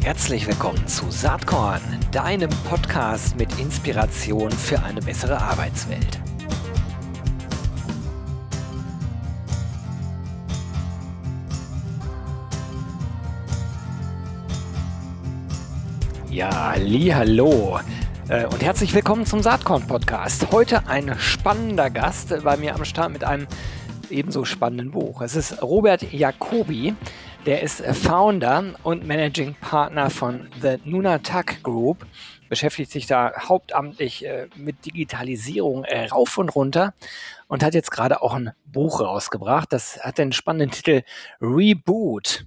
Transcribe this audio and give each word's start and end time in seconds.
Herzlich 0.00 0.46
willkommen 0.46 0.86
zu 0.88 1.10
Saatkorn, 1.10 1.80
deinem 2.10 2.50
Podcast 2.68 3.36
mit 3.36 3.58
Inspiration 3.60 4.50
für 4.50 4.82
eine 4.82 5.00
bessere 5.00 5.40
Arbeitswelt. 5.40 6.18
Ja, 16.30 16.74
hallo 17.14 17.78
äh, 18.28 18.46
und 18.46 18.62
herzlich 18.62 18.94
willkommen 18.94 19.26
zum 19.26 19.42
Saatkorn 19.42 19.86
Podcast. 19.86 20.50
Heute 20.52 20.86
ein 20.88 21.14
spannender 21.18 21.90
Gast 21.90 22.34
bei 22.42 22.56
mir 22.56 22.74
am 22.74 22.84
Start 22.84 23.12
mit 23.12 23.24
einem 23.24 23.46
ebenso 24.10 24.44
spannenden 24.44 24.90
Buch. 24.90 25.20
Es 25.22 25.36
ist 25.36 25.62
Robert 25.62 26.12
Jacobi. 26.12 26.94
Der 27.46 27.60
ist 27.60 27.84
Founder 27.84 28.72
und 28.84 29.04
Managing 29.04 29.56
Partner 29.60 30.10
von 30.10 30.48
The 30.60 30.78
Nunatak 30.84 31.60
Group, 31.64 32.06
beschäftigt 32.48 32.92
sich 32.92 33.08
da 33.08 33.32
hauptamtlich 33.36 34.24
äh, 34.24 34.46
mit 34.54 34.86
Digitalisierung 34.86 35.82
äh, 35.82 36.06
rauf 36.06 36.38
und 36.38 36.50
runter 36.50 36.94
und 37.48 37.64
hat 37.64 37.74
jetzt 37.74 37.90
gerade 37.90 38.22
auch 38.22 38.34
ein 38.34 38.52
Buch 38.64 39.00
rausgebracht. 39.00 39.72
Das 39.72 39.98
hat 40.04 40.18
den 40.18 40.30
spannenden 40.30 40.70
Titel 40.70 41.02
Reboot. 41.40 42.46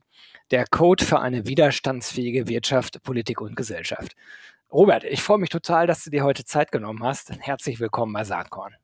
Der 0.51 0.65
Code 0.65 1.03
für 1.03 1.19
eine 1.19 1.45
widerstandsfähige 1.45 2.47
Wirtschaft, 2.47 3.03
Politik 3.03 3.41
und 3.41 3.57
Gesellschaft. 3.57 4.15
Robert, 4.71 5.03
ich 5.03 5.21
freue 5.21 5.39
mich 5.39 5.49
total, 5.49 5.87
dass 5.87 6.05
du 6.05 6.09
dir 6.09 6.23
heute 6.23 6.45
Zeit 6.45 6.71
genommen 6.71 7.03
hast. 7.03 7.33
Herzlich 7.41 7.81
willkommen 7.81 8.13
bei 8.13 8.23
Saatkorn. 8.23 8.75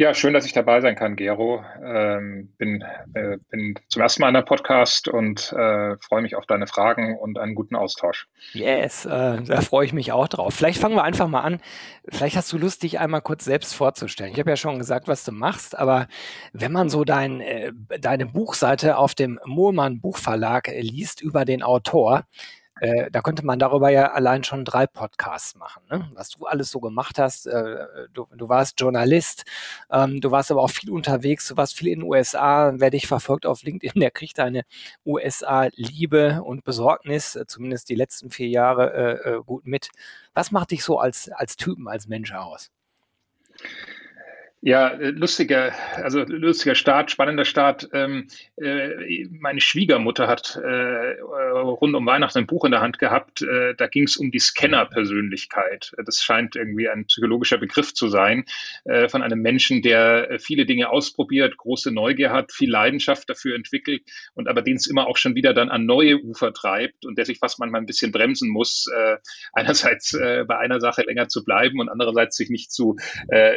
Ja, 0.00 0.14
schön, 0.14 0.32
dass 0.32 0.46
ich 0.46 0.54
dabei 0.54 0.80
sein 0.80 0.96
kann, 0.96 1.14
Gero. 1.14 1.62
Ähm, 1.84 2.54
bin, 2.56 2.82
äh, 3.12 3.36
bin 3.50 3.78
zum 3.88 4.00
ersten 4.00 4.22
Mal 4.22 4.28
in 4.28 4.34
der 4.34 4.40
Podcast 4.40 5.08
und 5.08 5.52
äh, 5.52 5.98
freue 5.98 6.22
mich 6.22 6.36
auf 6.36 6.46
deine 6.46 6.66
Fragen 6.66 7.18
und 7.18 7.38
einen 7.38 7.54
guten 7.54 7.76
Austausch. 7.76 8.26
Yes, 8.54 9.04
äh, 9.04 9.42
da 9.42 9.60
freue 9.60 9.84
ich 9.84 9.92
mich 9.92 10.10
auch 10.10 10.26
drauf. 10.26 10.54
Vielleicht 10.54 10.80
fangen 10.80 10.94
wir 10.94 11.04
einfach 11.04 11.28
mal 11.28 11.42
an. 11.42 11.60
Vielleicht 12.08 12.34
hast 12.34 12.50
du 12.50 12.56
Lust, 12.56 12.82
dich 12.82 12.98
einmal 12.98 13.20
kurz 13.20 13.44
selbst 13.44 13.74
vorzustellen. 13.74 14.32
Ich 14.32 14.38
habe 14.38 14.48
ja 14.48 14.56
schon 14.56 14.78
gesagt, 14.78 15.06
was 15.06 15.22
du 15.22 15.32
machst, 15.32 15.76
aber 15.76 16.08
wenn 16.54 16.72
man 16.72 16.88
so 16.88 17.04
dein, 17.04 17.42
äh, 17.42 17.70
deine 18.00 18.24
Buchseite 18.24 18.96
auf 18.96 19.14
dem 19.14 19.38
Mohlmann 19.44 20.00
Buchverlag 20.00 20.68
liest 20.78 21.20
über 21.20 21.44
den 21.44 21.62
Autor, 21.62 22.24
äh, 22.80 23.10
da 23.10 23.20
könnte 23.20 23.44
man 23.44 23.58
darüber 23.58 23.90
ja 23.90 24.12
allein 24.12 24.42
schon 24.44 24.64
drei 24.64 24.86
Podcasts 24.86 25.54
machen, 25.54 25.82
ne? 25.90 26.10
was 26.14 26.30
du 26.30 26.46
alles 26.46 26.70
so 26.70 26.80
gemacht 26.80 27.18
hast. 27.18 27.46
Äh, 27.46 27.86
du, 28.12 28.26
du, 28.34 28.48
warst 28.48 28.80
Journalist, 28.80 29.44
ähm, 29.90 30.20
du 30.20 30.30
warst 30.30 30.50
aber 30.50 30.62
auch 30.62 30.70
viel 30.70 30.90
unterwegs, 30.90 31.46
du 31.48 31.56
warst 31.56 31.76
viel 31.76 31.88
in 31.88 32.00
den 32.00 32.08
USA. 32.08 32.72
Wer 32.76 32.90
dich 32.90 33.06
verfolgt 33.06 33.46
auf 33.46 33.62
LinkedIn, 33.62 34.00
der 34.00 34.10
kriegt 34.10 34.38
deine 34.38 34.62
USA-Liebe 35.06 36.42
und 36.42 36.64
Besorgnis, 36.64 37.36
äh, 37.36 37.46
zumindest 37.46 37.88
die 37.88 37.94
letzten 37.94 38.30
vier 38.30 38.48
Jahre, 38.48 38.92
äh, 38.94 39.30
äh, 39.30 39.42
gut 39.44 39.66
mit. 39.66 39.90
Was 40.34 40.50
macht 40.50 40.70
dich 40.70 40.82
so 40.82 40.98
als, 40.98 41.30
als 41.30 41.56
Typen, 41.56 41.88
als 41.88 42.08
Mensch 42.08 42.32
aus? 42.32 42.70
Ja, 44.62 44.88
äh, 44.88 45.08
lustiger, 45.08 45.72
also 45.94 46.20
lustiger 46.20 46.74
Start, 46.74 47.10
spannender 47.10 47.46
Start. 47.46 47.88
Ähm, 47.94 48.26
äh, 48.60 49.26
meine 49.30 49.62
Schwiegermutter 49.62 50.28
hat 50.28 50.60
äh, 50.62 51.18
rund 51.18 51.94
um 51.94 52.04
Weihnachten 52.04 52.40
ein 52.40 52.46
Buch 52.46 52.66
in 52.66 52.70
der 52.70 52.82
Hand 52.82 52.98
gehabt. 52.98 53.40
Äh, 53.40 53.74
da 53.74 53.86
ging 53.86 54.04
es 54.04 54.18
um 54.18 54.30
die 54.30 54.38
Scanner-Persönlichkeit. 54.38 55.92
Das 56.04 56.22
scheint 56.22 56.56
irgendwie 56.56 56.90
ein 56.90 57.06
psychologischer 57.06 57.56
Begriff 57.56 57.94
zu 57.94 58.08
sein 58.08 58.44
äh, 58.84 59.08
von 59.08 59.22
einem 59.22 59.40
Menschen, 59.40 59.80
der 59.80 60.30
äh, 60.30 60.38
viele 60.38 60.66
Dinge 60.66 60.90
ausprobiert, 60.90 61.56
große 61.56 61.90
Neugier 61.90 62.30
hat, 62.30 62.52
viel 62.52 62.70
Leidenschaft 62.70 63.30
dafür 63.30 63.56
entwickelt 63.56 64.02
und 64.34 64.46
aber 64.46 64.60
den 64.60 64.76
es 64.76 64.86
immer 64.86 65.06
auch 65.06 65.16
schon 65.16 65.34
wieder 65.34 65.54
dann 65.54 65.70
an 65.70 65.86
neue 65.86 66.18
Ufer 66.22 66.52
treibt 66.52 67.06
und 67.06 67.16
der 67.16 67.24
sich 67.24 67.38
fast 67.38 67.60
manchmal 67.60 67.80
ein 67.80 67.86
bisschen 67.86 68.12
bremsen 68.12 68.50
muss, 68.50 68.86
einerseits 69.52 70.12
bei 70.12 70.58
einer 70.58 70.80
Sache 70.80 71.02
länger 71.02 71.28
zu 71.28 71.44
bleiben 71.44 71.80
und 71.80 71.88
andererseits 71.88 72.36
sich 72.36 72.50
nicht 72.50 72.72
zu 72.72 72.96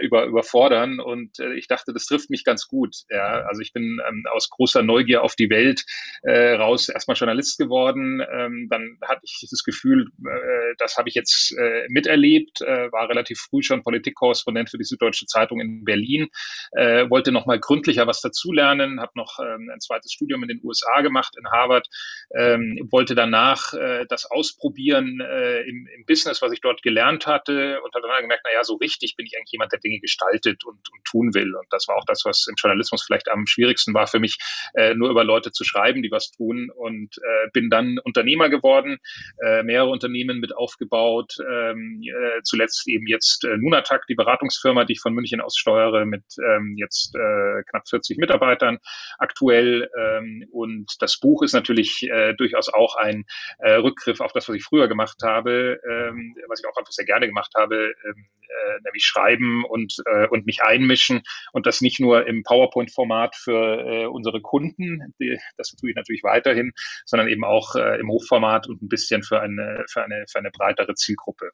über, 0.02 0.26
überfordern 0.26 0.93
und 1.00 1.40
äh, 1.40 1.54
ich 1.54 1.68
dachte, 1.68 1.94
das 1.94 2.06
trifft 2.06 2.30
mich 2.30 2.44
ganz 2.44 2.68
gut. 2.68 2.96
Ja, 3.10 3.46
also 3.48 3.62
ich 3.62 3.74
bin 3.74 4.00
ähm, 4.08 4.26
aus 4.32 4.50
großer 4.50 4.84
Neugier 4.84 5.24
auf 5.24 5.36
die 5.36 5.50
Welt 5.50 5.84
äh, 6.24 6.54
raus 6.54 6.90
erstmal 6.90 7.18
Journalist 7.18 7.58
geworden. 7.58 8.22
Ähm, 8.32 8.68
dann 8.70 8.98
hatte 9.02 9.22
ich 9.24 9.48
das 9.50 9.64
Gefühl, 9.64 10.08
äh, 10.26 10.76
das 10.78 10.98
habe 10.98 11.10
ich 11.10 11.16
jetzt 11.16 11.56
äh, 11.58 11.86
miterlebt, 11.90 12.62
äh, 12.62 12.92
war 12.92 13.10
relativ 13.10 13.40
früh 13.40 13.62
schon 13.62 13.84
Politikkorrespondent 13.84 14.70
für 14.70 14.78
die 14.78 14.84
Süddeutsche 14.84 15.26
Zeitung 15.26 15.60
in 15.60 15.84
Berlin, 15.84 16.28
äh, 16.72 17.10
wollte 17.10 17.32
noch 17.32 17.46
mal 17.46 17.60
gründlicher 17.60 18.08
was 18.08 18.22
dazulernen, 18.22 19.00
habe 19.00 19.12
noch 19.16 19.40
ähm, 19.40 19.70
ein 19.74 19.80
zweites 19.80 20.12
Studium 20.12 20.44
in 20.44 20.50
den 20.50 20.62
USA 20.64 21.02
gemacht 21.02 21.36
in 21.38 21.48
Harvard, 21.50 21.88
ähm, 22.36 22.88
wollte 22.92 23.16
danach 23.16 23.74
äh, 23.74 24.06
das 24.08 24.26
ausprobieren 24.26 25.20
äh, 25.22 25.62
im, 25.62 25.88
im 25.96 26.06
Business, 26.06 26.42
was 26.42 26.52
ich 26.52 26.62
dort 26.62 26.82
gelernt 26.82 27.28
hatte 27.28 27.82
und 27.82 27.94
habe 27.94 28.08
dann 28.08 28.22
gemerkt, 28.22 28.44
na 28.46 28.54
ja, 28.54 28.64
so 28.64 28.76
richtig 28.76 29.16
bin 29.16 29.26
ich 29.26 29.38
eigentlich 29.38 29.52
jemand, 29.52 29.72
der 29.72 29.80
Dinge 29.80 30.00
gestaltet 30.00 30.66
und, 30.66 30.83
und 30.92 31.04
tun 31.06 31.34
will. 31.34 31.56
Und 31.56 31.68
das 31.72 31.88
war 31.88 31.98
auch 31.98 32.06
das, 32.06 32.24
was 32.26 32.48
im 32.48 32.56
Journalismus 32.58 33.04
vielleicht 33.04 33.30
am 33.30 33.46
schwierigsten 33.48 33.94
war 33.94 34.08
für 34.08 34.20
mich, 34.20 34.38
äh, 34.74 34.94
nur 34.96 35.10
über 35.10 35.24
Leute 35.24 35.52
zu 35.52 35.64
schreiben, 35.64 36.02
die 36.02 36.12
was 36.12 36.32
tun. 36.32 36.70
Und 36.76 37.18
äh, 37.18 37.50
bin 37.54 37.70
dann 37.70 38.00
Unternehmer 38.04 38.50
geworden, 38.50 38.98
äh, 39.44 39.64
mehrere 39.64 39.90
Unternehmen 39.90 40.40
mit 40.40 40.56
aufgebaut, 40.56 41.36
ähm, 41.40 42.02
äh, 42.04 42.42
zuletzt 42.44 42.88
eben 42.88 43.08
jetzt 43.08 43.46
äh, 43.46 43.58
Nunatak, 43.58 44.06
die 44.08 44.16
Beratungsfirma, 44.16 44.86
die 44.86 44.94
ich 44.94 45.02
von 45.02 45.14
München 45.14 45.42
aus 45.42 45.58
steuere, 45.58 46.06
mit 46.06 46.24
ähm, 46.40 46.76
jetzt 46.78 47.16
äh, 47.16 47.64
knapp 47.70 47.88
40 47.88 48.18
Mitarbeitern 48.18 48.80
aktuell. 49.18 49.90
Ähm, 49.98 50.48
und 50.52 50.92
das 51.00 51.20
Buch 51.20 51.44
ist 51.44 51.54
natürlich 51.54 52.04
äh, 52.10 52.34
durchaus 52.34 52.70
auch 52.74 52.96
ein 52.96 53.26
äh, 53.60 53.74
Rückgriff 53.74 54.20
auf 54.20 54.34
das, 54.34 54.48
was 54.48 54.56
ich 54.56 54.64
früher 54.64 54.88
gemacht 54.88 55.18
habe, 55.24 55.80
ähm, 55.90 56.36
was 56.48 56.60
ich 56.60 56.66
auch 56.68 56.78
einfach 56.78 56.92
sehr 56.92 57.06
gerne 57.06 57.28
gemacht 57.28 57.52
habe, 57.56 57.94
ähm, 58.06 58.26
äh, 58.54 58.80
nämlich 58.84 59.04
schreiben 59.06 59.64
und, 59.66 59.96
äh, 60.06 60.28
und 60.28 60.46
mich 60.46 60.64
einmischen 60.74 61.22
und 61.52 61.66
das 61.66 61.82
nicht 61.82 62.00
nur 62.00 62.28
im 62.28 62.44
PowerPoint-Format 62.44 63.36
für 63.36 63.80
äh, 63.86 64.06
unsere 64.06 64.42
Kunden, 64.42 65.14
die, 65.20 65.40
das 65.58 65.70
tue 65.70 65.92
ich 65.92 65.96
natürlich 65.96 66.24
weiterhin, 66.24 66.72
sondern 67.06 67.28
eben 67.28 67.44
auch 67.44 67.76
äh, 67.76 68.00
im 68.00 68.10
Hochformat 68.10 68.68
und 68.68 68.82
ein 68.82 68.90
bisschen 68.90 69.24
für 69.24 69.42
eine, 69.42 69.86
für 69.90 70.04
eine, 70.04 70.26
für 70.30 70.40
eine 70.40 70.52
breitere 70.52 70.96
Zielgruppe. 70.96 71.52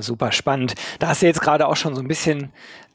Super 0.00 0.32
spannend. 0.32 0.74
Da 0.98 1.08
hast 1.08 1.22
du 1.22 1.26
jetzt 1.26 1.40
gerade 1.40 1.66
auch 1.66 1.76
schon 1.76 1.94
so 1.94 2.02
ein 2.02 2.08
bisschen 2.08 2.52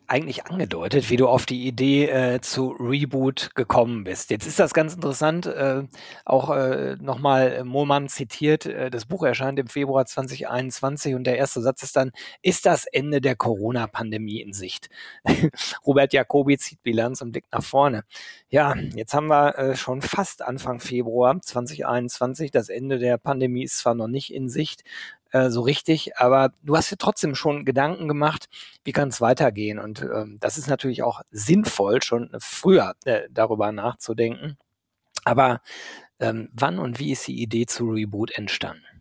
eigentlich 0.10 0.46
angedeutet, 0.46 1.10
wie 1.10 1.18
du 1.18 1.28
auf 1.28 1.46
die 1.46 1.68
Idee 1.68 2.06
äh, 2.06 2.40
zu 2.40 2.70
Reboot 2.80 3.52
gekommen 3.56 4.06
bist. 4.06 4.30
Jetzt 4.30 4.48
ist 4.48 4.58
das 4.58 4.74
ganz 4.74 4.94
interessant, 4.94 5.48
äh, 5.48 5.84
auch 6.24 6.50
äh, 6.50 6.96
nochmal 7.02 7.52
äh, 7.52 7.64
Mohlmann 7.66 8.08
zitiert, 8.08 8.66
äh, 8.66 8.90
das 8.90 9.06
Buch 9.06 9.24
erscheint 9.24 9.60
im 9.60 9.68
Februar 9.68 10.06
2021 10.06 11.14
und 11.14 11.26
der 11.26 11.38
erste 11.38 11.62
Satz 11.62 11.84
ist 11.84 11.98
dann, 11.98 12.12
ist 12.42 12.66
das 12.66 12.86
Ende 12.86 13.20
der 13.20 13.36
Corona-Pandemie 13.36 14.40
in 14.40 14.54
Sicht? 14.54 14.90
Robert 15.86 16.14
Jacobi 16.14 16.58
zieht 16.58 16.82
Bilanz 16.84 17.22
und 17.22 17.34
blickt 17.34 17.52
nach 17.52 17.64
vorne. 17.64 18.06
Ja, 18.50 18.76
jetzt 18.96 19.14
haben 19.14 19.28
wir 19.28 19.58
äh, 19.58 19.76
schon 19.76 20.02
fast 20.02 20.42
Anfang 20.42 20.80
Februar 20.80 21.42
2021, 21.42 22.52
das 22.52 22.70
Ende 22.70 22.98
der 22.98 23.18
Pandemie 23.18 23.64
ist 23.64 23.80
zwar 23.80 23.94
noch 23.94 24.08
nicht 24.08 24.34
in 24.34 24.48
Sicht, 24.48 24.86
äh, 25.38 25.52
so 25.52 25.62
richtig, 25.62 26.18
aber 26.18 26.52
du 26.64 26.76
hast 26.76 26.92
dir 26.92 26.98
trotzdem 26.98 27.36
schon 27.36 27.66
Gedanken 27.66 28.08
gemacht, 28.08 28.50
wie 28.84 28.92
kann 28.92 29.10
es 29.10 29.22
weitergehen. 29.22 29.80
Und 29.80 30.02
ähm, 30.02 30.38
das 30.40 30.58
ist 30.58 30.68
natürlich 30.68 31.04
auch 31.04 31.22
sinnvoll, 31.32 32.02
schon 32.02 32.30
früher 32.40 32.96
äh, 33.06 33.24
darüber 33.32 33.72
nachzudenken. 33.72 34.58
Aber 35.26 35.62
ähm, 36.20 36.50
wann 36.54 36.80
und 36.80 37.00
wie 37.00 37.12
ist 37.12 37.28
die 37.28 37.42
Idee 37.42 37.66
zu 37.66 37.86
Reboot 37.90 38.32
entstanden? 38.32 38.97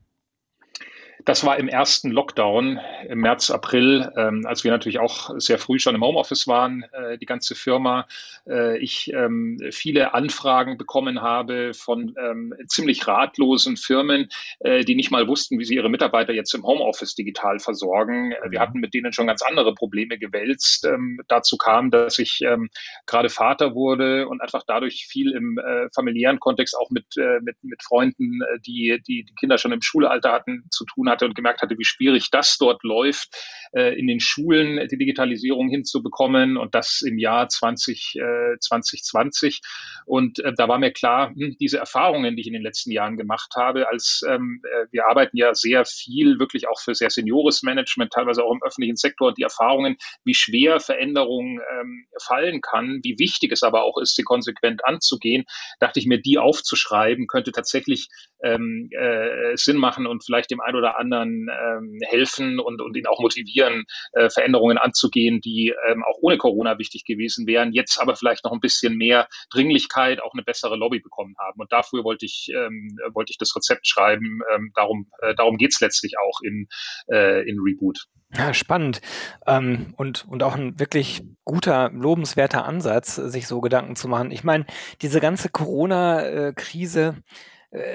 Das 1.27 1.45
war 1.45 1.59
im 1.59 1.67
ersten 1.67 2.13
Lockdown 2.13 2.79
im 3.09 3.19
März, 3.19 3.51
April, 3.51 4.13
ähm, 4.17 4.47
als 4.47 4.63
wir 4.63 4.71
natürlich 4.71 5.01
auch 5.01 5.31
sehr 5.39 5.59
früh 5.59 5.81
schon 5.81 5.97
im 5.97 6.05
Homeoffice 6.05 6.47
waren, 6.47 6.85
äh, 6.93 7.19
die 7.19 7.27
ganze 7.27 7.57
Firma. 7.57 8.07
Äh, 8.49 8.79
ich 8.79 9.13
ähm, 9.13 9.59
viele 9.73 10.15
Anfragen 10.15 10.79
bekommen 10.79 11.23
habe 11.23 11.75
von 11.75 12.15
ähm, 12.17 12.55
ziemlich 12.69 13.09
ratlosen 13.09 13.77
Firmen, 13.77 14.29
äh, 14.61 14.85
die 14.85 14.95
nicht 14.95 15.11
mal 15.11 15.27
wussten, 15.27 15.59
wie 15.59 15.65
sie 15.65 15.75
ihre 15.75 15.91
Mitarbeiter 15.91 16.33
jetzt 16.33 16.55
im 16.55 16.63
Homeoffice 16.63 17.17
digital 17.17 17.59
versorgen. 17.59 18.31
Äh, 18.31 18.53
wir 18.53 18.61
hatten 18.61 18.79
mit 18.79 18.95
denen 18.95 19.13
schon 19.13 19.27
ganz 19.27 19.43
andere 19.43 19.75
Probleme 19.75 20.19
gewälzt. 20.19 20.85
Ähm, 20.85 21.19
dazu 21.27 21.57
kam, 21.57 21.91
dass 21.91 22.21
ich 22.21 22.41
ähm, 22.43 22.71
gerade 23.07 23.31
Vater 23.31 23.75
wurde 23.75 24.29
und 24.29 24.41
einfach 24.43 24.63
dadurch 24.65 25.09
viel 25.11 25.33
im 25.33 25.59
äh, 25.59 25.89
familiären 25.93 26.39
Kontext 26.39 26.79
auch 26.79 26.91
mit, 26.91 27.17
äh, 27.17 27.41
mit, 27.41 27.57
mit 27.63 27.83
Freunden, 27.83 28.39
die, 28.65 29.03
die 29.09 29.25
die 29.25 29.35
Kinder 29.35 29.59
schon 29.59 29.73
im 29.73 29.83
Schulalter 29.83 30.31
hatten, 30.31 30.67
zu 30.71 30.85
tun 30.85 31.09
hatte 31.09 31.16
hatte 31.17 31.25
und 31.25 31.35
gemerkt 31.35 31.63
hatte, 31.63 31.79
wie 31.79 31.85
schwierig 31.85 32.31
das 32.31 32.59
dort 32.59 32.83
läuft, 32.83 33.29
äh, 33.73 33.99
in 33.99 34.07
den 34.07 34.21
Schulen 34.21 34.87
die 34.89 34.99
Digitalisierung 34.99 35.69
hinzubekommen 35.69 36.57
und 36.57 36.75
das 36.75 37.03
im 37.03 37.19
Jahr 37.19 37.49
20, 37.49 38.17
äh, 38.17 38.59
2020. 38.61 39.61
Und 40.05 40.39
äh, 40.41 40.53
da 40.57 40.69
war 40.69 40.79
mir 40.79 40.93
klar, 40.93 41.31
hm, 41.31 41.57
diese 41.59 41.79
Erfahrungen, 41.79 42.37
die 42.37 42.43
ich 42.43 42.47
in 42.47 42.53
den 42.53 42.63
letzten 42.63 42.91
Jahren 42.93 43.17
gemacht 43.17 43.55
habe, 43.57 43.89
als 43.89 44.23
ähm, 44.29 44.61
äh, 44.65 44.87
wir 44.91 45.07
arbeiten 45.09 45.37
ja 45.37 45.55
sehr 45.55 45.85
viel, 45.85 46.39
wirklich 46.39 46.69
auch 46.69 46.81
für 46.81 46.95
sehr 46.95 47.11
seniores 47.11 47.63
Management, 47.63 48.13
teilweise 48.13 48.45
auch 48.45 48.53
im 48.53 48.63
öffentlichen 48.63 48.97
Sektor, 48.97 49.33
die 49.33 49.43
Erfahrungen, 49.43 49.97
wie 50.25 50.35
schwer 50.35 50.81
Veränderungen 50.81 51.61
ähm, 51.81 52.07
fallen 52.23 52.61
kann, 52.61 53.01
wie 53.03 53.19
wichtig 53.19 53.53
es 53.53 53.63
aber 53.63 53.85
auch 53.85 53.99
ist, 53.99 54.17
sie 54.17 54.23
konsequent 54.23 54.85
anzugehen, 54.85 55.45
dachte 55.81 56.01
ich 56.01 56.07
mir, 56.07 56.21
die 56.21 56.39
aufzuschreiben, 56.39 57.27
könnte 57.27 57.53
tatsächlich 57.53 58.09
ähm, 58.43 58.89
äh, 58.93 59.57
Sinn 59.57 59.77
machen 59.77 60.07
und 60.07 60.25
vielleicht 60.25 60.51
dem 60.51 60.61
einen 60.61 60.77
oder 60.77 60.99
anderen 60.99 61.06
ähm, 61.13 62.01
helfen 62.09 62.59
und, 62.61 62.81
und 62.81 62.97
ihn 62.97 63.07
auch 63.07 63.21
motivieren, 63.21 63.85
äh, 64.13 64.31
Veränderungen 64.31 64.79
anzugehen, 64.79 65.41
die 65.41 65.75
ähm, 65.89 66.05
auch 66.05 66.19
ohne 66.21 66.39
Corona 66.39 66.79
wichtig 66.79 67.05
gewesen 67.05 67.47
wären, 67.47 67.73
jetzt 67.73 68.01
aber 68.01 68.17
vielleicht 68.17 68.45
noch 68.45 68.53
ein 68.53 68.61
bisschen 68.61 68.97
mehr 68.97 69.29
Dringlichkeit, 69.51 70.21
auch 70.23 70.33
eine 70.35 70.43
bessere 70.43 70.77
Lobby 70.77 71.01
bekommen 71.01 71.35
haben. 71.39 71.61
Und 71.61 71.73
dafür 71.73 72.05
wollte 72.05 72.27
ich, 72.27 72.49
ähm, 72.55 72.99
wollte 73.13 73.31
ich 73.31 73.39
das 73.39 73.55
Rezept 73.55 73.87
schreiben. 73.87 74.41
Ähm, 74.55 74.73
darum 74.75 75.07
äh, 75.21 75.35
darum 75.35 75.57
geht's 75.57 75.81
letztlich 75.81 76.15
auch 76.19 76.41
in, 76.43 76.67
äh, 77.11 77.49
in 77.49 77.59
Reboot. 77.61 78.07
Ja, 78.35 78.53
spannend. 78.53 79.01
Ähm, 79.47 79.95
und, 79.97 80.27
und 80.29 80.43
auch 80.43 80.57
ein 80.57 80.79
wirklich 80.81 81.23
guter, 81.45 81.91
lobenswerter 81.91 82.65
Ansatz, 82.65 83.15
sich 83.15 83.47
so 83.47 83.61
Gedanken 83.61 83.95
zu 83.95 84.09
machen. 84.09 84.31
Ich 84.33 84.43
meine, 84.43 84.67
diese 85.01 85.21
ganze 85.21 85.49
Corona-Krise, 85.49 87.17
äh, 87.17 87.21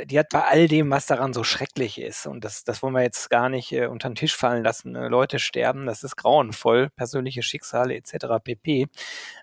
die 0.06 0.20
hat 0.20 0.30
bei 0.30 0.44
all 0.44 0.68
dem, 0.68 0.90
was 0.90 1.06
daran 1.06 1.34
so 1.34 1.44
schrecklich 1.44 2.00
ist, 2.00 2.28
und 2.28 2.44
das, 2.44 2.64
das 2.64 2.84
wollen 2.84 2.94
wir 2.94 3.02
jetzt 3.02 3.30
gar 3.30 3.50
nicht 3.50 3.72
äh, 3.72 3.88
unter 3.88 4.10
den 4.10 4.16
Tisch 4.16 4.36
fallen 4.36 4.64
lassen, 4.64 4.96
äh, 4.96 5.08
Leute 5.08 5.40
sterben, 5.40 5.86
das 5.86 6.04
ist 6.04 6.16
grauenvoll, 6.16 6.90
persönliche 6.90 7.44
Schicksale 7.44 7.96
etc. 7.96 8.44
pp. 8.44 8.88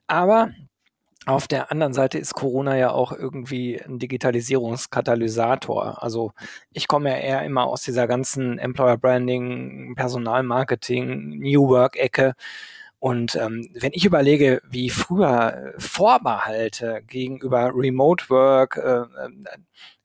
Aber 0.07 0.51
auf 1.27 1.49
der 1.49 1.71
anderen 1.71 1.93
Seite 1.93 2.19
ist 2.19 2.35
Corona 2.35 2.77
ja 2.77 2.91
auch 2.91 3.13
irgendwie 3.13 3.81
ein 3.83 3.99
Digitalisierungskatalysator. 3.99 6.03
Also 6.03 6.33
ich 6.73 6.89
komme 6.89 7.11
ja 7.11 7.17
eher 7.17 7.43
immer 7.43 7.67
aus 7.67 7.83
dieser 7.83 8.07
ganzen 8.07 8.59
Employer 8.59 8.97
Branding, 8.97 9.95
Personalmarketing, 9.95 11.41
New 11.41 11.69
Work-Ecke. 11.69 12.35
Und 13.01 13.37
ähm, 13.37 13.69
wenn 13.75 13.93
ich 13.93 14.05
überlege, 14.07 14.63
wie 14.69 14.91
früher 14.91 15.75
Vorbehalte 15.79 17.03
gegenüber 17.07 17.73
Remote 17.75 18.29
Work, 18.31 18.77
äh, 18.79 19.05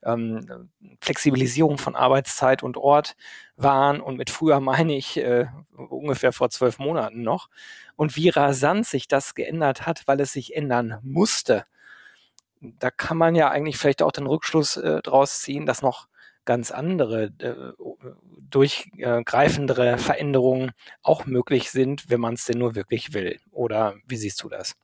ähm, 0.06 0.70
Flexibilisierung 1.02 1.78
von 1.78 1.96
Arbeitszeit 1.96 2.64
und 2.64 2.78
Ort 2.78 3.16
waren, 3.56 4.02
und 4.02 4.18
mit 4.18 4.30
früher 4.30 4.60
meine 4.60 4.96
ich 4.96 5.18
äh, 5.18 5.48
ungefähr 5.76 6.34
vor 6.34 6.50
zwölf 6.50 6.80
Monaten 6.80 7.22
noch, 7.24 7.50
und 7.96 8.16
wie 8.16 8.30
rasant 8.30 8.86
sich 8.86 9.08
das 9.08 9.36
geändert 9.36 9.86
hat, 9.86 10.04
weil 10.08 10.20
es 10.22 10.34
sich 10.34 10.56
ändern 10.56 11.00
musste. 11.04 11.66
Da 12.62 12.92
kann 12.92 13.18
man 13.18 13.36
ja 13.36 13.50
eigentlich 13.50 13.78
vielleicht 13.78 14.02
auch 14.02 14.12
den 14.12 14.28
Rückschluss 14.28 14.78
äh, 14.78 15.02
draus 15.02 15.42
ziehen, 15.42 15.66
dass 15.66 15.82
noch 15.82 16.08
ganz 16.46 16.72
andere, 16.72 17.26
äh, 17.40 17.74
durchgreifendere 18.50 19.98
Veränderungen 19.98 20.72
auch 21.02 21.26
möglich 21.26 21.72
sind, 21.72 22.10
wenn 22.10 22.20
man 22.20 22.36
es 22.36 22.46
denn 22.46 22.60
nur 22.60 22.76
wirklich 22.76 23.14
will. 23.14 23.40
Oder 23.52 23.96
wie 24.06 24.18
siehst 24.18 24.44
du 24.44 24.50
das? 24.50 24.76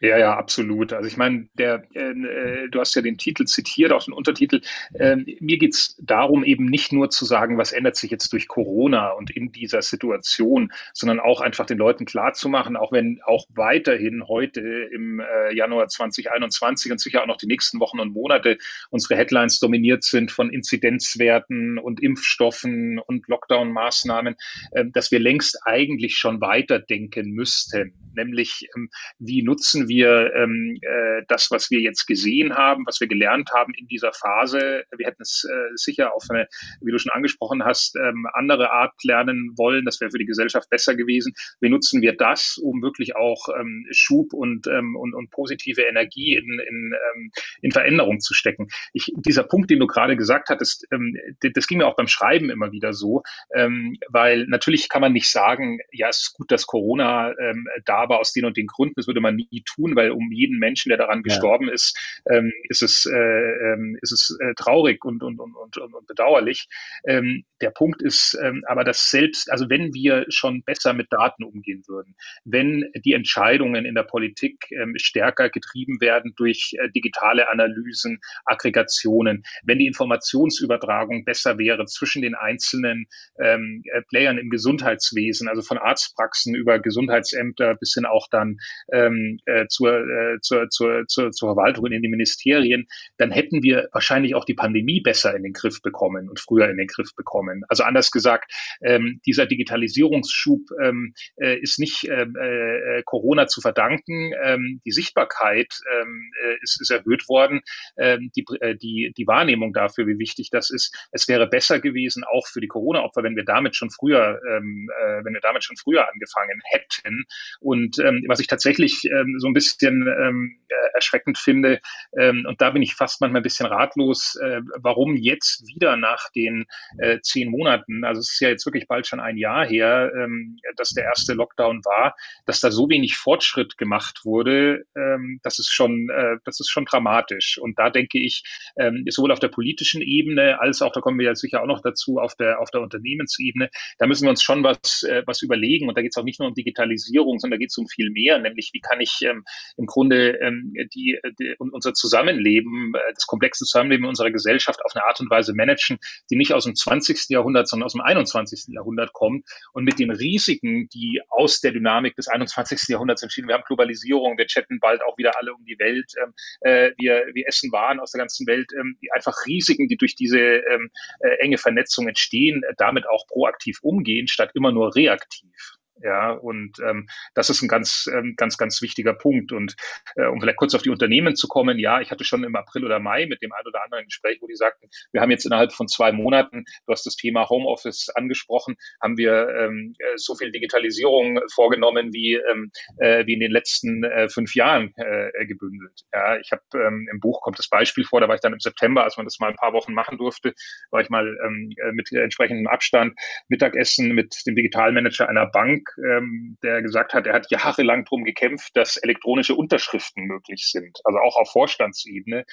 Ja, 0.00 0.18
ja, 0.18 0.36
absolut. 0.36 0.92
Also 0.92 1.08
ich 1.08 1.16
meine, 1.16 1.48
der, 1.54 1.84
äh, 1.94 2.10
äh, 2.10 2.68
du 2.68 2.80
hast 2.80 2.94
ja 2.94 3.02
den 3.02 3.16
Titel 3.16 3.44
zitiert, 3.44 3.92
auch 3.92 4.04
den 4.04 4.12
Untertitel. 4.12 4.60
Äh, 4.94 5.16
mir 5.40 5.58
geht 5.58 5.74
es 5.74 5.96
darum, 6.02 6.44
eben 6.44 6.66
nicht 6.66 6.92
nur 6.92 7.10
zu 7.10 7.24
sagen, 7.24 7.58
was 7.58 7.72
ändert 7.72 7.96
sich 7.96 8.10
jetzt 8.10 8.32
durch 8.32 8.48
Corona 8.48 9.10
und 9.10 9.30
in 9.30 9.52
dieser 9.52 9.82
Situation, 9.82 10.72
sondern 10.92 11.20
auch 11.20 11.40
einfach 11.40 11.66
den 11.66 11.78
Leuten 11.78 12.06
klarzumachen, 12.06 12.76
auch 12.76 12.92
wenn 12.92 13.20
auch 13.24 13.46
weiterhin 13.54 14.26
heute 14.26 14.60
im 14.60 15.20
äh, 15.20 15.54
Januar 15.54 15.88
2021 15.88 16.90
und 16.90 17.00
sicher 17.00 17.22
auch 17.22 17.26
noch 17.26 17.36
die 17.36 17.46
nächsten 17.46 17.78
Wochen 17.80 18.00
und 18.00 18.12
Monate 18.12 18.58
unsere 18.90 19.16
Headlines 19.16 19.60
dominiert 19.60 20.02
sind 20.02 20.32
von 20.32 20.50
Inzidenzwerten 20.50 21.78
und 21.78 22.02
Impfstoffen 22.02 22.98
und 22.98 23.28
Lockdown-Maßnahmen, 23.28 24.36
äh, 24.72 24.84
dass 24.92 25.12
wir 25.12 25.20
längst 25.20 25.60
eigentlich 25.64 26.16
schon 26.16 26.40
weiterdenken 26.40 27.30
müssten, 27.30 27.94
nämlich 28.14 28.68
ähm, 28.76 28.90
wie 29.18 29.42
nutzen 29.42 29.83
wir 29.88 30.34
ähm, 30.34 30.78
äh, 30.80 31.22
das, 31.28 31.50
was 31.50 31.70
wir 31.70 31.80
jetzt 31.80 32.06
gesehen 32.06 32.54
haben, 32.54 32.84
was 32.86 33.00
wir 33.00 33.08
gelernt 33.08 33.50
haben 33.54 33.72
in 33.74 33.86
dieser 33.86 34.12
Phase. 34.12 34.84
Wir 34.96 35.06
hätten 35.06 35.22
es 35.22 35.44
äh, 35.44 35.76
sicher 35.76 36.14
auf 36.14 36.24
eine, 36.30 36.46
wie 36.80 36.92
du 36.92 36.98
schon 36.98 37.12
angesprochen 37.12 37.64
hast, 37.64 37.96
ähm, 37.96 38.26
andere 38.32 38.72
Art 38.72 38.92
lernen 39.02 39.52
wollen. 39.56 39.84
Das 39.84 40.00
wäre 40.00 40.10
für 40.10 40.18
die 40.18 40.26
Gesellschaft 40.26 40.68
besser 40.70 40.94
gewesen. 40.94 41.34
Wie 41.60 41.68
nutzen 41.68 42.02
wir 42.02 42.16
das, 42.16 42.58
um 42.62 42.82
wirklich 42.82 43.16
auch 43.16 43.48
ähm, 43.58 43.86
Schub 43.90 44.32
und, 44.32 44.66
ähm, 44.66 44.96
und, 44.96 45.14
und 45.14 45.30
positive 45.30 45.82
Energie 45.82 46.36
in, 46.36 46.60
in, 46.68 46.94
ähm, 46.94 47.30
in 47.62 47.70
Veränderung 47.70 48.20
zu 48.20 48.34
stecken? 48.34 48.68
Ich, 48.92 49.12
dieser 49.16 49.44
Punkt, 49.44 49.70
den 49.70 49.80
du 49.80 49.86
gerade 49.86 50.16
gesagt 50.16 50.48
hattest, 50.48 50.86
ähm, 50.92 51.16
das 51.40 51.66
ging 51.66 51.78
mir 51.78 51.86
auch 51.86 51.96
beim 51.96 52.08
Schreiben 52.08 52.50
immer 52.50 52.72
wieder 52.72 52.92
so, 52.92 53.22
ähm, 53.54 53.96
weil 54.08 54.46
natürlich 54.46 54.88
kann 54.88 55.00
man 55.00 55.12
nicht 55.12 55.30
sagen, 55.30 55.78
ja, 55.92 56.08
es 56.08 56.18
ist 56.18 56.34
gut, 56.34 56.50
dass 56.50 56.66
Corona 56.66 57.34
ähm, 57.38 57.66
da 57.84 58.08
war 58.08 58.18
aus 58.20 58.32
den 58.32 58.44
und 58.44 58.56
den 58.56 58.66
Gründen. 58.66 58.94
Das 58.96 59.06
würde 59.06 59.20
man 59.20 59.36
nie 59.36 59.48
tun 59.74 59.96
weil 59.96 60.10
um 60.10 60.30
jeden 60.32 60.58
Menschen, 60.58 60.88
der 60.88 60.98
daran 60.98 61.22
gestorben 61.22 61.68
ja. 61.68 61.74
ist, 61.74 61.96
ähm, 62.30 62.52
ist 62.68 62.82
es, 62.82 63.06
äh, 63.06 63.14
ähm, 63.14 63.98
ist 64.02 64.12
es 64.12 64.36
äh, 64.40 64.54
traurig 64.54 65.04
und, 65.04 65.22
und, 65.22 65.38
und, 65.38 65.56
und, 65.56 65.76
und 65.76 66.06
bedauerlich. 66.06 66.68
Ähm, 67.06 67.44
der 67.60 67.70
Punkt 67.70 68.02
ist 68.02 68.36
ähm, 68.42 68.62
aber, 68.66 68.84
dass 68.84 69.10
selbst, 69.10 69.50
also 69.50 69.68
wenn 69.68 69.94
wir 69.94 70.26
schon 70.28 70.62
besser 70.62 70.92
mit 70.92 71.12
Daten 71.12 71.44
umgehen 71.44 71.82
würden, 71.86 72.14
wenn 72.44 72.84
die 73.04 73.12
Entscheidungen 73.12 73.84
in 73.84 73.94
der 73.94 74.02
Politik 74.02 74.70
ähm, 74.70 74.94
stärker 74.96 75.50
getrieben 75.50 76.00
werden 76.00 76.34
durch 76.36 76.74
äh, 76.78 76.90
digitale 76.90 77.50
Analysen, 77.50 78.20
Aggregationen, 78.44 79.44
wenn 79.64 79.78
die 79.78 79.86
Informationsübertragung 79.86 81.24
besser 81.24 81.58
wäre 81.58 81.86
zwischen 81.86 82.22
den 82.22 82.34
einzelnen 82.34 83.06
ähm, 83.40 83.82
äh, 83.92 84.02
Playern 84.02 84.38
im 84.38 84.50
Gesundheitswesen, 84.50 85.48
also 85.48 85.62
von 85.62 85.78
Arztpraxen 85.78 86.54
über 86.54 86.78
Gesundheitsämter 86.78 87.74
bis 87.74 87.94
hin 87.94 88.04
auch 88.04 88.28
dann 88.30 88.58
ähm, 88.92 89.38
zur, 89.68 90.00
äh, 90.00 90.40
zur, 90.40 90.68
zur, 90.70 91.06
zur, 91.06 91.30
zur 91.30 91.54
Verwaltung 91.54 91.84
und 91.84 91.92
in 91.92 92.02
die 92.02 92.08
Ministerien, 92.08 92.86
dann 93.18 93.30
hätten 93.30 93.62
wir 93.62 93.88
wahrscheinlich 93.92 94.34
auch 94.34 94.44
die 94.44 94.54
Pandemie 94.54 95.00
besser 95.00 95.34
in 95.34 95.42
den 95.42 95.52
Griff 95.52 95.82
bekommen 95.82 96.28
und 96.28 96.40
früher 96.40 96.68
in 96.68 96.76
den 96.76 96.86
Griff 96.86 97.14
bekommen. 97.16 97.62
Also 97.68 97.82
anders 97.84 98.10
gesagt, 98.10 98.52
ähm, 98.82 99.20
dieser 99.26 99.46
Digitalisierungsschub 99.46 100.60
ähm, 100.82 101.14
äh, 101.36 101.58
ist 101.58 101.78
nicht 101.78 102.08
ähm, 102.08 102.36
äh, 102.36 103.02
Corona 103.04 103.46
zu 103.46 103.60
verdanken. 103.60 104.32
Ähm, 104.42 104.80
die 104.84 104.92
Sichtbarkeit 104.92 105.72
ähm, 106.00 106.30
äh, 106.44 106.56
ist, 106.62 106.80
ist 106.80 106.90
erhöht 106.90 107.28
worden. 107.28 107.60
Ähm, 107.96 108.30
die, 108.36 108.44
äh, 108.60 108.76
die, 108.76 109.12
die 109.16 109.26
Wahrnehmung 109.26 109.72
dafür, 109.72 110.06
wie 110.06 110.18
wichtig 110.18 110.50
das 110.50 110.70
ist. 110.70 110.94
Es 111.12 111.28
wäre 111.28 111.46
besser 111.46 111.80
gewesen, 111.80 112.24
auch 112.24 112.46
für 112.46 112.60
die 112.60 112.68
Corona-Opfer, 112.68 113.22
wenn 113.22 113.36
wir 113.36 113.44
damit 113.44 113.76
schon 113.76 113.90
früher, 113.90 114.40
ähm, 114.50 114.88
äh, 115.00 115.24
wenn 115.24 115.34
wir 115.34 115.40
damit 115.40 115.64
schon 115.64 115.76
früher 115.76 116.08
angefangen 116.12 116.60
hätten. 116.70 117.24
Und 117.60 117.98
ähm, 117.98 118.24
was 118.28 118.40
ich 118.40 118.46
tatsächlich 118.46 119.04
ähm, 119.04 119.36
so 119.38 119.48
ein 119.54 119.60
bisschen 119.62 120.06
ähm, 120.20 120.58
äh, 120.68 120.94
erschreckend 120.94 121.38
finde. 121.38 121.80
Ähm, 122.18 122.44
und 122.48 122.60
da 122.60 122.70
bin 122.70 122.82
ich 122.82 122.94
fast 122.94 123.20
manchmal 123.20 123.40
ein 123.40 123.44
bisschen 123.44 123.66
ratlos, 123.66 124.36
äh, 124.42 124.60
warum 124.76 125.16
jetzt 125.16 125.66
wieder 125.66 125.96
nach 125.96 126.30
den 126.34 126.66
äh, 126.98 127.20
zehn 127.20 127.50
Monaten, 127.50 128.04
also 128.04 128.20
es 128.20 128.32
ist 128.32 128.40
ja 128.40 128.48
jetzt 128.48 128.66
wirklich 128.66 128.88
bald 128.88 129.06
schon 129.06 129.20
ein 129.20 129.36
Jahr 129.36 129.66
her, 129.66 130.12
ähm, 130.16 130.58
dass 130.76 130.90
der 130.90 131.04
erste 131.04 131.34
Lockdown 131.34 131.84
war, 131.84 132.14
dass 132.46 132.60
da 132.60 132.70
so 132.70 132.88
wenig 132.88 133.16
Fortschritt 133.16 133.78
gemacht 133.78 134.24
wurde, 134.24 134.84
ähm, 134.96 135.40
das 135.42 135.58
ist 135.58 135.72
schon, 135.72 136.08
äh, 136.10 136.36
das 136.44 136.60
ist 136.60 136.70
schon 136.70 136.84
dramatisch. 136.84 137.58
Und 137.58 137.78
da 137.78 137.90
denke 137.90 138.18
ich, 138.18 138.42
ähm, 138.76 139.04
sowohl 139.08 139.32
auf 139.32 139.40
der 139.40 139.48
politischen 139.48 140.02
Ebene 140.02 140.60
als 140.60 140.82
auch, 140.82 140.92
da 140.92 141.00
kommen 141.00 141.18
wir 141.18 141.26
ja 141.26 141.34
sicher 141.34 141.62
auch 141.62 141.66
noch 141.66 141.82
dazu, 141.82 142.18
auf 142.18 142.34
der, 142.34 142.60
auf 142.60 142.70
der 142.70 142.80
Unternehmensebene, 142.80 143.70
da 143.98 144.06
müssen 144.06 144.24
wir 144.24 144.30
uns 144.30 144.42
schon 144.42 144.64
was, 144.64 145.02
äh, 145.04 145.22
was 145.26 145.42
überlegen. 145.42 145.88
Und 145.88 145.96
da 145.96 146.02
geht 146.02 146.12
es 146.12 146.16
auch 146.16 146.24
nicht 146.24 146.40
nur 146.40 146.48
um 146.48 146.54
Digitalisierung, 146.54 147.38
sondern 147.38 147.58
da 147.58 147.60
geht 147.60 147.70
es 147.70 147.78
um 147.78 147.86
viel 147.86 148.10
mehr, 148.10 148.38
nämlich 148.38 148.70
wie 148.72 148.80
kann 148.80 149.00
ich 149.00 149.18
ähm, 149.22 149.43
im 149.76 149.86
Grunde 149.86 150.38
ähm, 150.40 150.72
die, 150.94 151.18
die 151.38 151.54
unser 151.58 151.94
Zusammenleben, 151.94 152.92
äh, 152.94 153.12
das 153.14 153.26
komplexe 153.26 153.64
Zusammenleben 153.64 154.06
unserer 154.06 154.30
Gesellschaft 154.30 154.80
auf 154.84 154.92
eine 154.94 155.04
Art 155.04 155.20
und 155.20 155.30
Weise 155.30 155.54
managen, 155.54 155.98
die 156.30 156.36
nicht 156.36 156.52
aus 156.52 156.64
dem 156.64 156.74
20. 156.74 157.28
Jahrhundert, 157.28 157.68
sondern 157.68 157.86
aus 157.86 157.92
dem 157.92 158.00
21. 158.00 158.66
Jahrhundert 158.68 159.12
kommt 159.12 159.46
und 159.72 159.84
mit 159.84 159.98
den 159.98 160.10
Risiken, 160.10 160.88
die 160.88 161.20
aus 161.28 161.60
der 161.60 161.72
Dynamik 161.72 162.14
des 162.16 162.28
21. 162.28 162.88
Jahrhunderts 162.88 163.22
entschieden. 163.22 163.48
Wir 163.48 163.54
haben 163.54 163.64
Globalisierung, 163.66 164.38
wir 164.38 164.46
chatten 164.46 164.78
bald 164.80 165.02
auch 165.02 165.16
wieder 165.18 165.38
alle 165.38 165.54
um 165.54 165.64
die 165.64 165.78
Welt, 165.78 166.12
ähm, 166.22 166.32
äh, 166.60 166.92
wir, 166.98 167.24
wir 167.32 167.46
essen 167.46 167.72
Waren 167.72 168.00
aus 168.00 168.12
der 168.12 168.20
ganzen 168.20 168.46
Welt, 168.46 168.70
ähm, 168.78 168.96
die 169.02 169.10
einfach 169.12 169.34
Risiken, 169.46 169.88
die 169.88 169.96
durch 169.96 170.14
diese 170.14 170.38
ähm, 170.38 170.90
äh, 171.20 171.36
enge 171.40 171.58
Vernetzung 171.58 172.08
entstehen, 172.08 172.62
äh, 172.62 172.74
damit 172.76 173.08
auch 173.08 173.26
proaktiv 173.26 173.78
umgehen, 173.82 174.28
statt 174.28 174.50
immer 174.54 174.72
nur 174.72 174.94
reaktiv. 174.94 175.73
Ja, 176.02 176.32
und 176.32 176.78
ähm, 176.80 177.06
das 177.34 177.50
ist 177.50 177.62
ein 177.62 177.68
ganz, 177.68 178.08
ähm, 178.12 178.34
ganz, 178.36 178.58
ganz 178.58 178.82
wichtiger 178.82 179.14
Punkt. 179.14 179.52
Und 179.52 179.76
äh, 180.16 180.26
um 180.26 180.40
vielleicht 180.40 180.58
kurz 180.58 180.74
auf 180.74 180.82
die 180.82 180.90
Unternehmen 180.90 181.36
zu 181.36 181.46
kommen, 181.46 181.78
ja, 181.78 182.00
ich 182.00 182.10
hatte 182.10 182.24
schon 182.24 182.42
im 182.44 182.56
April 182.56 182.84
oder 182.84 182.98
Mai 182.98 183.26
mit 183.26 183.42
dem 183.42 183.52
einen 183.52 183.66
oder 183.66 183.84
anderen 183.84 184.04
Gespräch, 184.04 184.38
wo 184.40 184.46
die 184.46 184.56
sagten, 184.56 184.88
wir 185.12 185.20
haben 185.20 185.30
jetzt 185.30 185.46
innerhalb 185.46 185.72
von 185.72 185.86
zwei 185.86 186.10
Monaten, 186.12 186.64
du 186.86 186.92
hast 186.92 187.06
das 187.06 187.16
Thema 187.16 187.48
Homeoffice 187.48 188.08
angesprochen, 188.14 188.76
haben 189.00 189.16
wir 189.16 189.48
ähm, 189.56 189.94
äh, 189.98 190.04
so 190.16 190.34
viel 190.34 190.50
Digitalisierung 190.50 191.40
vorgenommen 191.52 192.12
wie, 192.12 192.34
ähm, 192.34 192.70
äh, 192.98 193.24
wie 193.26 193.34
in 193.34 193.40
den 193.40 193.52
letzten 193.52 194.02
äh, 194.02 194.28
fünf 194.28 194.54
Jahren 194.54 194.92
äh, 194.96 195.46
gebündelt. 195.46 196.00
Ja, 196.12 196.38
ich 196.38 196.50
habe 196.50 196.62
ähm, 196.74 197.08
im 197.12 197.20
Buch 197.20 197.40
kommt 197.40 197.58
das 197.58 197.68
Beispiel 197.68 198.04
vor, 198.04 198.20
da 198.20 198.28
war 198.28 198.34
ich 198.34 198.40
dann 198.40 198.52
im 198.52 198.60
September, 198.60 199.04
als 199.04 199.16
man 199.16 199.26
das 199.26 199.38
mal 199.38 199.50
ein 199.50 199.56
paar 199.56 199.72
Wochen 199.72 199.94
machen 199.94 200.18
durfte, 200.18 200.54
war 200.90 201.00
ich 201.00 201.08
mal 201.08 201.26
ähm, 201.44 201.70
äh, 201.76 201.92
mit 201.92 202.10
entsprechendem 202.12 202.66
Abstand 202.66 203.14
Mittagessen 203.48 204.14
mit 204.14 204.34
dem 204.46 204.56
Digitalmanager 204.56 205.28
einer 205.28 205.46
Bank 205.46 205.83
Habeck, 205.84 205.96
ähm, 205.98 206.56
der 206.62 206.82
gesagt 206.82 207.14
hat, 207.14 207.26
er 207.26 207.34
hat 207.34 207.50
jahrelang 207.50 208.04
darum 208.04 208.24
gekämpft, 208.24 208.76
dass 208.76 208.96
elektronische 208.96 209.54
Unterschriften 209.54 210.24
möglich 210.24 210.68
sind, 210.70 210.98
also 211.04 211.18
auch 211.18 211.36
auf 211.36 211.50
Vorstandsebene. 211.52 212.44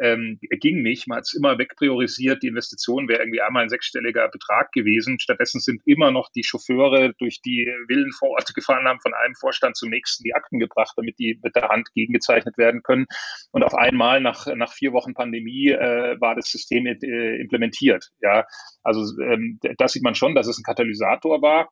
Ähm, 0.00 0.38
ging 0.40 0.82
nicht, 0.82 1.08
man 1.08 1.18
hat 1.18 1.24
es 1.24 1.34
immer 1.34 1.58
wegpriorisiert, 1.58 2.42
die 2.42 2.48
Investition 2.48 3.08
wäre 3.08 3.20
irgendwie 3.20 3.42
einmal 3.42 3.64
ein 3.64 3.68
sechsstelliger 3.68 4.28
Betrag 4.28 4.72
gewesen. 4.72 5.18
Stattdessen 5.20 5.60
sind 5.60 5.82
immer 5.84 6.10
noch 6.10 6.30
die 6.34 6.44
Chauffeure 6.44 7.12
durch 7.18 7.40
die 7.42 7.70
Villen 7.86 8.12
vor 8.12 8.30
Ort 8.30 8.54
gefahren, 8.54 8.86
haben 8.86 9.00
von 9.00 9.14
einem 9.14 9.34
Vorstand 9.34 9.76
zum 9.76 9.90
nächsten 9.90 10.24
die 10.24 10.34
Akten 10.34 10.58
gebracht, 10.58 10.94
damit 10.96 11.18
die 11.18 11.38
mit 11.42 11.54
der 11.56 11.68
Hand 11.68 11.92
gegengezeichnet 11.94 12.56
werden 12.56 12.82
können. 12.82 13.06
Und 13.52 13.62
auf 13.62 13.74
einmal 13.74 14.20
nach, 14.20 14.46
nach 14.54 14.72
vier 14.72 14.92
Wochen 14.92 15.14
Pandemie 15.14 15.68
äh, 15.68 16.20
war 16.20 16.34
das 16.34 16.50
System 16.50 16.86
äh, 16.86 17.40
implementiert. 17.40 18.10
Ja, 18.20 18.46
also 18.82 19.00
ähm, 19.22 19.58
das 19.78 19.92
sieht 19.92 20.02
man 20.02 20.14
schon, 20.14 20.34
dass 20.34 20.46
es 20.46 20.58
ein 20.58 20.64
Katalysator 20.64 21.42
war. 21.42 21.70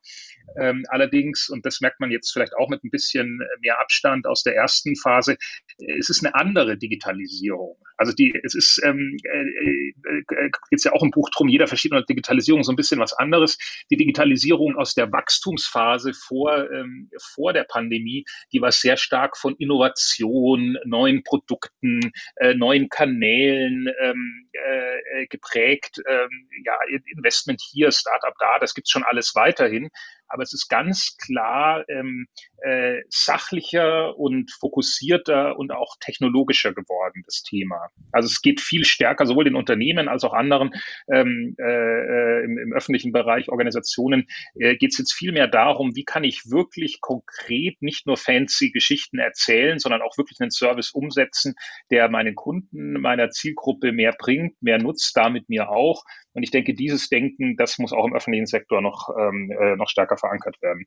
Ähm, 0.59 0.83
allerdings, 0.89 1.08
und 1.49 1.65
das 1.65 1.81
merkt 1.81 1.99
man 1.99 2.11
jetzt 2.11 2.31
vielleicht 2.31 2.55
auch 2.55 2.69
mit 2.69 2.83
ein 2.83 2.89
bisschen 2.89 3.39
mehr 3.61 3.79
Abstand 3.79 4.27
aus 4.27 4.43
der 4.43 4.55
ersten 4.55 4.95
Phase, 4.95 5.37
es 5.77 6.09
ist 6.09 6.25
eine 6.25 6.35
andere 6.35 6.77
Digitalisierung. 6.77 7.77
Also 7.99 8.13
die, 8.13 8.33
es 8.43 8.55
ist 8.55 8.81
ähm, 8.85 9.17
äh, 9.23 9.89
äh, 10.09 10.49
jetzt 10.71 10.85
ja 10.85 10.93
auch 10.93 11.03
im 11.03 11.11
Buch 11.11 11.29
drum, 11.35 11.49
jeder 11.49 11.67
verschiedene 11.67 12.05
Digitalisierung 12.05 12.63
so 12.63 12.71
ein 12.71 12.77
bisschen 12.77 12.99
was 12.99 13.11
anderes. 13.11 13.57
Die 13.91 13.97
Digitalisierung 13.97 14.77
aus 14.77 14.93
der 14.93 15.11
Wachstumsphase 15.11 16.13
vor, 16.13 16.71
ähm, 16.71 17.11
vor 17.17 17.51
der 17.51 17.65
Pandemie, 17.65 18.23
die 18.53 18.61
war 18.61 18.71
sehr 18.71 18.95
stark 18.95 19.35
von 19.35 19.53
Innovation, 19.57 20.77
neuen 20.85 21.23
Produkten, 21.25 22.13
äh, 22.37 22.53
neuen 22.53 22.87
Kanälen 22.87 23.89
ähm, 23.99 24.49
äh, 24.53 25.27
geprägt. 25.27 26.01
Ähm, 26.07 26.47
ja, 26.63 26.77
Investment 27.17 27.61
hier, 27.61 27.91
Startup 27.91 28.33
da, 28.39 28.59
das 28.59 28.73
gibt's 28.73 28.91
schon 28.91 29.03
alles 29.03 29.35
weiterhin 29.35 29.89
aber 30.29 30.43
es 30.43 30.53
ist 30.53 30.69
ganz 30.69 31.17
klar 31.17 31.83
ähm, 31.89 32.27
äh, 32.61 33.01
sachlicher 33.09 34.17
und 34.17 34.51
fokussierter 34.51 35.57
und 35.57 35.71
auch 35.71 35.95
technologischer 35.99 36.73
geworden, 36.73 37.23
das 37.25 37.43
Thema. 37.43 37.89
Also 38.11 38.27
es 38.27 38.41
geht 38.41 38.61
viel 38.61 38.85
stärker, 38.85 39.25
sowohl 39.25 39.45
den 39.45 39.55
Unternehmen 39.55 40.07
als 40.07 40.23
auch 40.23 40.33
anderen 40.33 40.71
ähm, 41.11 41.55
äh, 41.59 42.43
im, 42.43 42.57
im 42.57 42.73
öffentlichen 42.73 43.11
Bereich, 43.11 43.49
Organisationen, 43.49 44.27
äh, 44.55 44.75
geht 44.75 44.91
es 44.91 44.97
jetzt 44.97 45.13
viel 45.13 45.31
mehr 45.31 45.47
darum, 45.47 45.95
wie 45.95 46.05
kann 46.05 46.23
ich 46.23 46.49
wirklich 46.49 47.01
konkret 47.01 47.81
nicht 47.81 48.07
nur 48.07 48.17
fancy 48.17 48.71
Geschichten 48.71 49.19
erzählen, 49.19 49.79
sondern 49.79 50.01
auch 50.01 50.17
wirklich 50.17 50.39
einen 50.39 50.51
Service 50.51 50.91
umsetzen, 50.91 51.55
der 51.91 52.09
meinen 52.09 52.35
Kunden, 52.35 52.93
meiner 52.93 53.29
Zielgruppe 53.29 53.91
mehr 53.91 54.15
bringt, 54.17 54.61
mehr 54.61 54.77
nutzt, 54.77 55.15
damit 55.15 55.49
mir 55.49 55.69
auch. 55.69 56.03
Und 56.33 56.43
ich 56.43 56.51
denke, 56.51 56.73
dieses 56.73 57.09
Denken, 57.09 57.57
das 57.57 57.77
muss 57.79 57.93
auch 57.93 58.05
im 58.05 58.15
öffentlichen 58.15 58.45
Sektor 58.45 58.81
noch, 58.81 59.09
ähm, 59.17 59.51
äh, 59.51 59.75
noch 59.75 59.89
stärker 59.89 60.17
verankert 60.17 60.61
werden. 60.61 60.85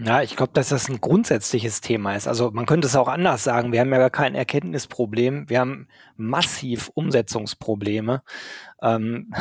Ja, 0.00 0.22
ich 0.22 0.36
glaube, 0.36 0.52
dass 0.52 0.68
das 0.68 0.88
ein 0.88 1.00
grundsätzliches 1.00 1.80
Thema 1.80 2.14
ist. 2.14 2.28
Also 2.28 2.52
man 2.52 2.66
könnte 2.66 2.86
es 2.86 2.94
auch 2.94 3.08
anders 3.08 3.42
sagen. 3.42 3.72
Wir 3.72 3.80
haben 3.80 3.90
ja 3.90 3.98
gar 3.98 4.10
kein 4.10 4.36
Erkenntnisproblem. 4.36 5.50
Wir 5.50 5.58
haben 5.58 5.88
massiv 6.16 6.88
Umsetzungsprobleme 6.94 8.22
ähm, 8.80 9.34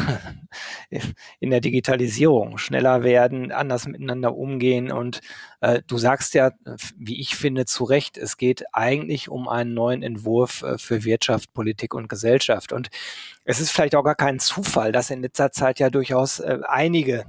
in 1.39 1.51
der 1.51 1.61
Digitalisierung. 1.61 2.57
Schneller 2.57 3.03
werden, 3.03 3.51
anders 3.51 3.85
miteinander 3.87 4.35
umgehen. 4.35 4.91
Und 4.91 5.21
äh, 5.61 5.83
du 5.85 5.99
sagst 5.99 6.33
ja, 6.33 6.51
wie 6.97 7.21
ich 7.21 7.35
finde, 7.35 7.65
zu 7.65 7.83
Recht, 7.83 8.17
es 8.17 8.37
geht 8.37 8.63
eigentlich 8.73 9.29
um 9.29 9.47
einen 9.47 9.75
neuen 9.75 10.01
Entwurf 10.01 10.63
äh, 10.63 10.79
für 10.79 11.03
Wirtschaft, 11.03 11.53
Politik 11.53 11.93
und 11.93 12.09
Gesellschaft. 12.09 12.73
Und 12.73 12.89
es 13.45 13.59
ist 13.59 13.69
vielleicht 13.69 13.93
auch 13.93 14.03
gar 14.03 14.15
kein 14.15 14.39
Zufall, 14.39 14.91
dass 14.91 15.11
in 15.11 15.21
letzter 15.21 15.51
Zeit 15.51 15.79
ja 15.79 15.91
durchaus 15.91 16.39
äh, 16.39 16.57
einige 16.67 17.25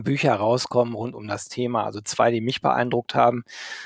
Bücher 0.00 0.34
rauskommen 0.34 0.94
rund 0.94 1.14
um 1.14 1.26
das 1.28 1.48
Thema. 1.48 1.84
Also 1.84 2.00
zwei, 2.00 2.30
die 2.30 2.40
mich 2.40 2.60
beeindruckt 2.60 3.14
haben, 3.14 3.44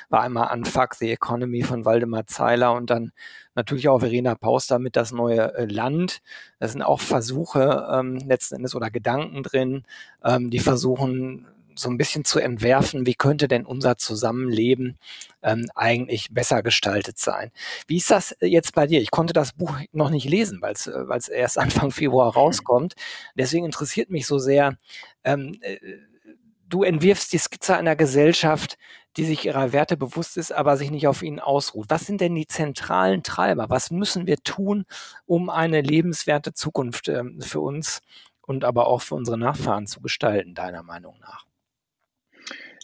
war 0.09 0.23
einmal 0.23 0.57
Unfuck 0.57 0.95
the 0.95 1.11
Economy 1.11 1.63
von 1.63 1.85
Waldemar 1.85 2.27
Zeiler 2.27 2.75
und 2.75 2.91
dann 2.91 3.13
natürlich 3.55 3.89
auch 3.89 4.01
Verena 4.01 4.35
Pauster 4.35 4.79
mit 4.79 4.97
Das 4.97 5.13
neue 5.13 5.55
äh, 5.55 5.65
Land. 5.65 6.21
Das 6.59 6.73
sind 6.73 6.83
auch 6.83 7.01
Versuche 7.01 7.89
ähm, 7.93 8.17
letzten 8.19 8.57
Endes 8.57 8.75
oder 8.75 8.91
Gedanken 8.91 9.43
drin, 9.43 9.85
ähm, 10.25 10.51
die 10.51 10.61
versuchen 10.61 11.47
so 11.79 11.89
ein 11.89 11.99
bisschen 11.99 12.25
zu 12.25 12.39
entwerfen, 12.39 13.07
wie 13.07 13.15
könnte 13.15 13.49
denn 13.49 13.67
unser 13.67 13.97
Zusammenleben 13.97 14.99
ähm, 15.43 15.67
eigentlich 15.75 16.29
besser 16.33 16.63
gestaltet 16.63 17.19
sein. 17.19 17.53
Wie 17.87 17.99
ist 17.99 18.11
das 18.11 18.37
jetzt 18.41 18.75
bei 18.75 18.87
dir? 18.87 19.01
Ich 19.01 19.11
konnte 19.11 19.33
das 19.33 19.53
Buch 19.53 19.79
noch 19.93 20.11
nicht 20.11 20.29
lesen, 20.29 20.61
weil 20.61 20.75
es 20.75 20.87
äh, 21.29 21.37
erst 21.37 21.59
Anfang 21.59 21.91
Februar 21.91 22.33
rauskommt. 22.33 22.95
Deswegen 23.37 23.65
interessiert 23.65 24.11
mich 24.11 24.27
so 24.27 24.39
sehr, 24.39 24.77
ähm, 25.25 25.59
äh, 25.61 25.79
du 26.69 26.83
entwirfst 26.83 27.33
die 27.33 27.39
Skizze 27.39 27.77
einer 27.77 27.97
Gesellschaft, 27.97 28.77
die 29.17 29.25
sich 29.25 29.47
ihrer 29.47 29.73
Werte 29.73 29.97
bewusst 29.97 30.37
ist, 30.37 30.53
aber 30.53 30.77
sich 30.77 30.91
nicht 30.91 31.07
auf 31.07 31.23
ihnen 31.23 31.41
ausruht. 31.41 31.87
Was 31.89 32.07
sind 32.07 32.21
denn 32.21 32.35
die 32.35 32.47
zentralen 32.47 33.23
Treiber? 33.23 33.71
Was 33.71 33.91
müssen 33.91 34.27
wir 34.27 34.37
tun, 34.39 34.85
um 35.25 35.49
eine 35.49 35.81
lebenswerte 35.81 36.53
Zukunft 36.53 37.09
ähm, 37.09 37.41
für 37.41 37.61
uns 37.61 38.03
und 38.43 38.65
aber 38.65 38.89
auch 38.89 39.03
für 39.03 39.15
unsere 39.15 39.39
Nachfahren 39.39 39.87
zu 39.87 40.01
gestalten, 40.01 40.55
deiner 40.55 40.83
Meinung 40.83 41.19
nach? 41.21 41.47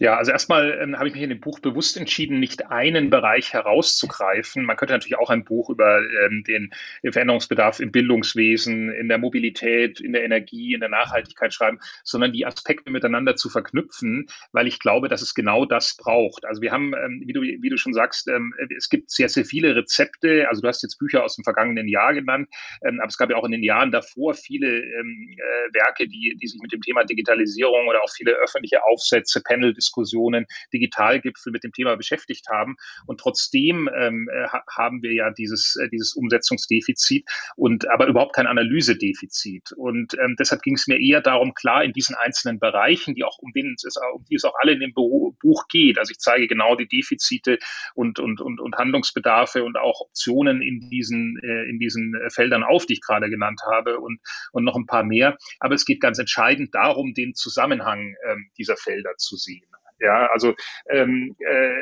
Ja, 0.03 0.17
also 0.17 0.33
erstmal 0.33 0.81
ähm, 0.83 0.99
habe 0.99 1.07
ich 1.07 1.15
mich 1.15 1.23
in 1.23 1.29
dem 1.29 1.39
Buch 1.39 1.61
bewusst 1.61 1.97
entschieden, 1.97 2.41
nicht 2.41 2.73
einen 2.73 3.09
Bereich 3.09 3.53
herauszugreifen. 3.53 4.65
Man 4.65 4.77
könnte 4.77 4.95
natürlich 4.95 5.17
auch 5.17 5.31
ein 5.31 5.45
Buch 5.45 5.71
über 5.71 6.01
ähm, 6.25 6.43
den 6.43 6.75
Veränderungsbedarf 7.09 7.79
im 7.79 7.93
Bildungswesen, 7.93 8.91
in 8.91 9.09
der 9.09 9.19
Mobilität, 9.19 10.01
in 10.01 10.13
der 10.13 10.25
Energie, 10.25 10.75
in 10.75 10.81
der 10.81 10.89
Nachhaltigkeit 10.89 11.55
schreiben, 11.55 11.79
sondern 12.03 12.33
die 12.33 12.45
Aspekte 12.45 12.91
miteinander 12.91 13.37
zu 13.37 13.49
verknüpfen, 13.49 14.27
weil 14.51 14.67
ich 14.67 14.81
glaube, 14.81 15.09
dass 15.09 15.23
es 15.23 15.35
genau 15.35 15.67
das 15.67 15.97
braucht. 15.97 16.47
Also 16.47 16.63
wir 16.63 16.73
haben, 16.73 16.95
ähm, 16.95 17.23
wie, 17.25 17.33
du, 17.33 17.43
wie 17.43 17.69
du 17.71 17.77
schon 17.77 17.95
sagst, 17.95 18.27
ähm, 18.27 18.53
es 18.77 18.89
gibt 18.89 19.09
sehr, 19.09 19.29
sehr 19.29 19.45
viele 19.45 19.77
Rezepte. 19.77 20.49
Also 20.49 20.63
du 20.63 20.67
hast 20.67 20.83
jetzt 20.83 20.99
Bücher 20.99 21.23
aus 21.23 21.37
dem 21.37 21.45
vergangenen 21.45 21.87
Jahr 21.87 22.13
genannt, 22.13 22.49
ähm, 22.85 22.99
aber 22.99 23.09
es 23.09 23.19
gab 23.19 23.31
ja 23.31 23.37
auch 23.37 23.45
in 23.45 23.53
den 23.53 23.63
Jahren 23.63 23.93
davor 23.93 24.35
viele 24.35 24.67
ähm, 24.67 25.37
äh, 25.39 25.75
Werke, 25.75 26.09
die, 26.09 26.37
die 26.43 26.49
sich 26.49 26.61
mit 26.61 26.73
dem 26.73 26.81
Thema 26.81 27.05
Digitalisierung 27.05 27.87
oder 27.87 28.03
auch 28.03 28.11
viele 28.11 28.33
öffentliche 28.33 28.85
Aufsätze, 28.85 29.41
Panel, 29.45 29.73
Diskussionen, 29.93 30.47
Digitalgipfel 30.73 31.53
mit 31.53 31.65
dem 31.65 31.73
Thema 31.73 31.97
beschäftigt 31.97 32.49
haben. 32.49 32.77
Und 33.07 33.21
trotzdem 33.21 33.89
ähm, 33.95 34.29
äh, 34.33 34.49
haben 34.77 35.03
wir 35.03 35.13
ja 35.13 35.31
dieses, 35.31 35.77
äh, 35.77 35.89
dieses 35.89 36.15
Umsetzungsdefizit 36.15 37.29
und 37.57 37.89
aber 37.91 38.07
überhaupt 38.07 38.35
kein 38.35 38.47
Analysedefizit. 38.47 39.73
Und 39.77 40.15
ähm, 40.19 40.37
deshalb 40.39 40.63
ging 40.63 40.75
es 40.75 40.87
mir 40.87 40.99
eher 40.99 41.21
darum, 41.21 41.55
klar 41.55 41.85
in 41.85 41.93
diesen 41.93 42.17
einzelnen 42.17 42.59
Bereichen, 42.59 43.15
die 43.15 43.25
auch 43.25 43.39
um, 43.39 43.53
es, 43.55 43.97
um 44.15 44.25
die 44.31 44.37
es 44.37 44.45
auch 44.45 44.55
alle 44.61 44.73
in 44.73 44.81
dem 44.81 44.95
Buch 44.95 45.69
geht. 45.69 45.99
Also 45.99 46.11
ich 46.11 46.19
zeige 46.19 46.49
genau 46.49 46.75
die 46.77 46.89
Defizite 46.89 47.59
und, 47.95 48.19
und, 48.19 48.41
und, 48.41 48.61
und 48.61 48.77
Handlungsbedarfe 48.77 49.65
und 49.65 49.77
auch 49.77 50.01
Optionen 50.01 50.63
in 50.63 50.89
diesen, 50.89 51.39
äh, 51.43 51.69
in 51.69 51.79
diesen 51.79 52.15
Feldern 52.31 52.63
auf, 52.63 52.87
die 52.87 52.95
ich 52.95 53.01
gerade 53.03 53.29
genannt 53.29 53.61
habe 53.71 53.99
und, 53.99 54.21
und 54.53 54.65
noch 54.65 54.77
ein 54.77 54.87
paar 54.87 55.05
mehr. 55.05 55.37
Aber 55.61 55.75
es 55.75 55.85
geht 55.85 56.01
ganz 56.01 56.19
entscheidend 56.19 56.75
darum, 56.75 57.15
den 57.15 57.35
Zusammenhang 57.35 58.15
ähm, 58.29 58.51
dieser 58.57 58.77
Felder 58.77 59.17
zu 59.19 59.37
sehen. 59.37 59.67
Ja, 60.03 60.27
also 60.33 60.55
ähm, 60.91 61.37
äh, 61.39 61.73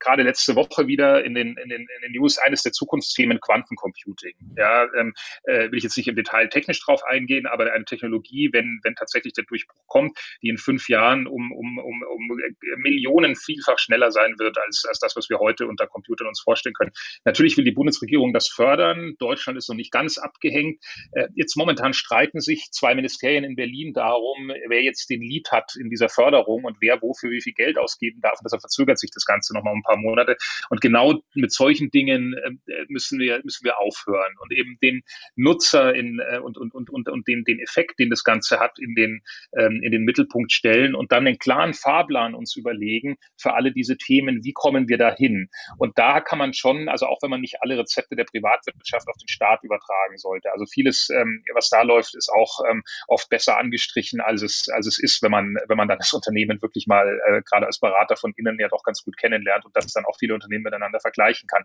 gerade 0.00 0.22
letzte 0.22 0.54
Woche 0.56 0.86
wieder 0.86 1.24
in 1.24 1.34
den, 1.34 1.56
in 1.56 1.68
den, 1.68 1.82
in 1.82 2.02
den 2.02 2.12
News 2.12 2.38
eines 2.38 2.62
der 2.62 2.72
Zukunftsthemen 2.72 3.40
Quantencomputing. 3.40 4.34
Ja, 4.56 4.86
ähm, 4.98 5.14
äh, 5.44 5.70
will 5.70 5.78
ich 5.78 5.84
jetzt 5.84 5.96
nicht 5.96 6.08
im 6.08 6.16
Detail 6.16 6.48
technisch 6.48 6.84
drauf 6.84 7.02
eingehen, 7.04 7.46
aber 7.46 7.72
eine 7.72 7.84
Technologie, 7.84 8.50
wenn, 8.52 8.80
wenn 8.82 8.94
tatsächlich 8.94 9.34
der 9.34 9.44
Durchbruch 9.44 9.86
kommt, 9.86 10.18
die 10.42 10.48
in 10.48 10.58
fünf 10.58 10.88
Jahren 10.88 11.26
um, 11.26 11.52
um, 11.52 11.78
um, 11.78 12.02
um 12.02 12.38
Millionen 12.78 13.36
vielfach 13.36 13.78
schneller 13.78 14.10
sein 14.10 14.34
wird 14.38 14.58
als, 14.58 14.84
als 14.88 14.98
das, 14.98 15.16
was 15.16 15.28
wir 15.28 15.38
heute 15.38 15.66
unter 15.66 15.86
Computern 15.86 16.28
uns 16.28 16.40
vorstellen 16.40 16.74
können. 16.74 16.92
Natürlich 17.24 17.56
will 17.56 17.64
die 17.64 17.72
Bundesregierung 17.72 18.32
das 18.32 18.48
fördern. 18.48 19.14
Deutschland 19.18 19.58
ist 19.58 19.68
noch 19.68 19.76
nicht 19.76 19.92
ganz 19.92 20.18
abgehängt. 20.18 20.82
Äh, 21.12 21.28
jetzt 21.34 21.56
momentan 21.56 21.92
streiten 21.92 22.40
sich 22.40 22.70
zwei 22.70 22.94
Ministerien 22.94 23.44
in 23.44 23.56
Berlin 23.56 23.92
darum, 23.92 24.50
wer 24.68 24.82
jetzt 24.82 25.10
den 25.10 25.20
Lead 25.20 25.50
hat 25.52 25.76
in 25.76 25.90
dieser 25.90 26.08
Förderung 26.08 26.64
und 26.64 26.78
wer 26.80 27.00
wofür 27.02 27.30
wie 27.30 27.42
viel 27.42 27.54
Geld 27.54 27.78
ausgeben 27.78 28.20
darf. 28.20 28.38
Und 28.38 28.44
deshalb 28.44 28.62
verzögert 28.62 28.98
sich 28.98 29.10
das 29.10 29.24
Ganze 29.24 29.54
nochmal 29.54 29.73
ein 29.74 29.82
paar 29.82 29.98
Monate. 29.98 30.36
Und 30.70 30.80
genau 30.80 31.22
mit 31.34 31.52
solchen 31.52 31.90
Dingen 31.90 32.34
äh, 32.34 32.72
müssen 32.88 33.18
wir, 33.18 33.40
müssen 33.44 33.64
wir 33.64 33.78
aufhören 33.78 34.34
und 34.40 34.52
eben 34.52 34.78
den 34.82 35.02
Nutzer 35.36 35.94
in, 35.94 36.20
äh, 36.20 36.38
und, 36.38 36.56
und, 36.56 36.74
und, 36.74 36.90
und, 36.90 37.08
und 37.08 37.28
den, 37.28 37.44
den 37.44 37.60
Effekt, 37.60 37.98
den 37.98 38.10
das 38.10 38.24
Ganze 38.24 38.60
hat, 38.60 38.78
in 38.78 38.94
den, 38.94 39.22
ähm, 39.56 39.80
in 39.82 39.92
den 39.92 40.04
Mittelpunkt 40.04 40.52
stellen 40.52 40.94
und 40.94 41.12
dann 41.12 41.26
einen 41.26 41.38
klaren 41.38 41.74
Fahrplan 41.74 42.34
uns 42.34 42.56
überlegen 42.56 43.16
für 43.36 43.54
alle 43.54 43.72
diese 43.72 43.96
Themen, 43.96 44.44
wie 44.44 44.52
kommen 44.52 44.88
wir 44.88 44.98
da 44.98 45.14
hin? 45.14 45.48
Und 45.78 45.98
da 45.98 46.20
kann 46.20 46.38
man 46.38 46.52
schon, 46.54 46.88
also 46.88 47.06
auch 47.06 47.18
wenn 47.22 47.30
man 47.30 47.40
nicht 47.40 47.62
alle 47.62 47.78
Rezepte 47.78 48.16
der 48.16 48.24
Privatwirtschaft 48.24 49.08
auf 49.08 49.16
den 49.16 49.28
Staat 49.28 49.62
übertragen 49.62 50.16
sollte. 50.16 50.52
Also 50.52 50.66
vieles, 50.66 51.08
ähm, 51.10 51.42
was 51.54 51.68
da 51.68 51.82
läuft, 51.82 52.14
ist 52.14 52.30
auch 52.30 52.60
ähm, 52.70 52.82
oft 53.08 53.28
besser 53.28 53.58
angestrichen, 53.58 54.20
als 54.20 54.42
es, 54.42 54.68
als 54.68 54.86
es 54.86 54.98
ist, 54.98 55.22
wenn 55.22 55.30
man, 55.30 55.56
wenn 55.68 55.76
man 55.76 55.88
dann 55.88 55.98
das 55.98 56.12
Unternehmen 56.12 56.60
wirklich 56.62 56.86
mal 56.86 57.20
äh, 57.26 57.42
gerade 57.42 57.66
als 57.66 57.80
Berater 57.80 58.16
von 58.16 58.32
innen 58.36 58.58
ja 58.58 58.68
doch 58.68 58.82
ganz 58.82 59.02
gut 59.02 59.16
kennenlernt. 59.16 59.63
Deutschland 59.64 59.66
und 59.66 59.76
dass 59.76 59.92
dann 59.92 60.04
auch 60.04 60.16
viele 60.18 60.34
Unternehmen 60.34 60.64
miteinander 60.64 61.00
vergleichen 61.00 61.46
kann. 61.48 61.64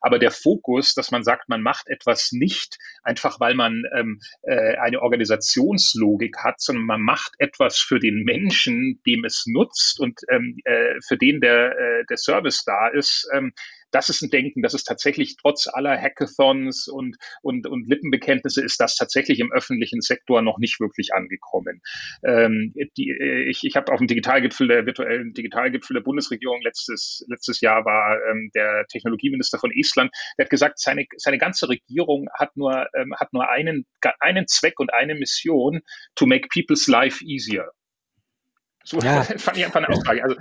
Aber 0.00 0.18
der 0.18 0.30
Fokus, 0.30 0.94
dass 0.94 1.10
man 1.10 1.24
sagt, 1.24 1.48
man 1.48 1.62
macht 1.62 1.88
etwas 1.88 2.32
nicht 2.32 2.78
einfach, 3.02 3.40
weil 3.40 3.54
man 3.54 3.84
ähm, 3.94 4.20
äh, 4.42 4.76
eine 4.76 5.00
Organisationslogik 5.02 6.38
hat, 6.38 6.60
sondern 6.60 6.84
man 6.84 7.02
macht 7.02 7.32
etwas 7.38 7.78
für 7.78 7.98
den 7.98 8.24
Menschen, 8.24 9.00
dem 9.06 9.24
es 9.24 9.44
nutzt 9.46 10.00
und 10.00 10.20
ähm, 10.30 10.58
äh, 10.64 10.94
für 11.06 11.16
den 11.16 11.40
der, 11.40 11.78
äh, 11.78 12.04
der 12.08 12.16
Service 12.16 12.64
da 12.64 12.88
ist, 12.88 13.28
ähm, 13.32 13.52
das 13.92 14.08
ist 14.08 14.22
ein 14.22 14.30
Denken, 14.30 14.62
das 14.62 14.74
ist 14.74 14.84
tatsächlich 14.84 15.36
trotz 15.36 15.68
aller 15.68 15.96
Hackathons 15.96 16.88
und, 16.88 17.16
und, 17.42 17.66
und 17.66 17.88
Lippenbekenntnisse 17.88 18.62
ist 18.62 18.80
das 18.80 18.96
tatsächlich 18.96 19.38
im 19.40 19.52
öffentlichen 19.52 20.00
Sektor 20.00 20.42
noch 20.42 20.58
nicht 20.58 20.80
wirklich 20.80 21.14
angekommen. 21.14 21.80
Ähm, 22.24 22.72
die, 22.96 23.10
äh, 23.10 23.48
ich 23.48 23.60
ich 23.62 23.76
habe 23.76 23.92
auf 23.92 23.98
dem 23.98 24.06
Digitalgipfel 24.06 24.68
der 24.68 24.86
virtuellen 24.86 25.32
Digitalgipfel 25.32 25.94
der 25.94 26.02
Bundesregierung 26.02 26.60
letztes, 26.62 27.24
letztes 27.28 27.60
Jahr 27.60 27.84
war 27.84 28.18
ähm, 28.30 28.50
der 28.54 28.86
Technologieminister 28.88 29.58
von 29.58 29.70
Estland, 29.72 30.10
der 30.38 30.44
hat 30.44 30.50
gesagt, 30.50 30.78
seine, 30.78 31.06
seine 31.16 31.38
ganze 31.38 31.68
Regierung 31.68 32.28
hat 32.34 32.56
nur, 32.56 32.86
ähm, 32.94 33.14
hat 33.16 33.32
nur 33.32 33.48
einen, 33.48 33.86
einen 34.20 34.48
Zweck 34.48 34.80
und 34.80 34.92
eine 34.92 35.14
Mission, 35.14 35.80
to 36.14 36.26
make 36.26 36.48
people's 36.48 36.86
life 36.86 37.24
easier. 37.24 37.70
So 38.84 38.98
ja. 38.98 39.22
fand 39.38 39.56
ich 39.56 39.64
einfach 39.64 39.80
eine 39.80 39.88
Aussage. 39.88 40.22
Also, 40.22 40.36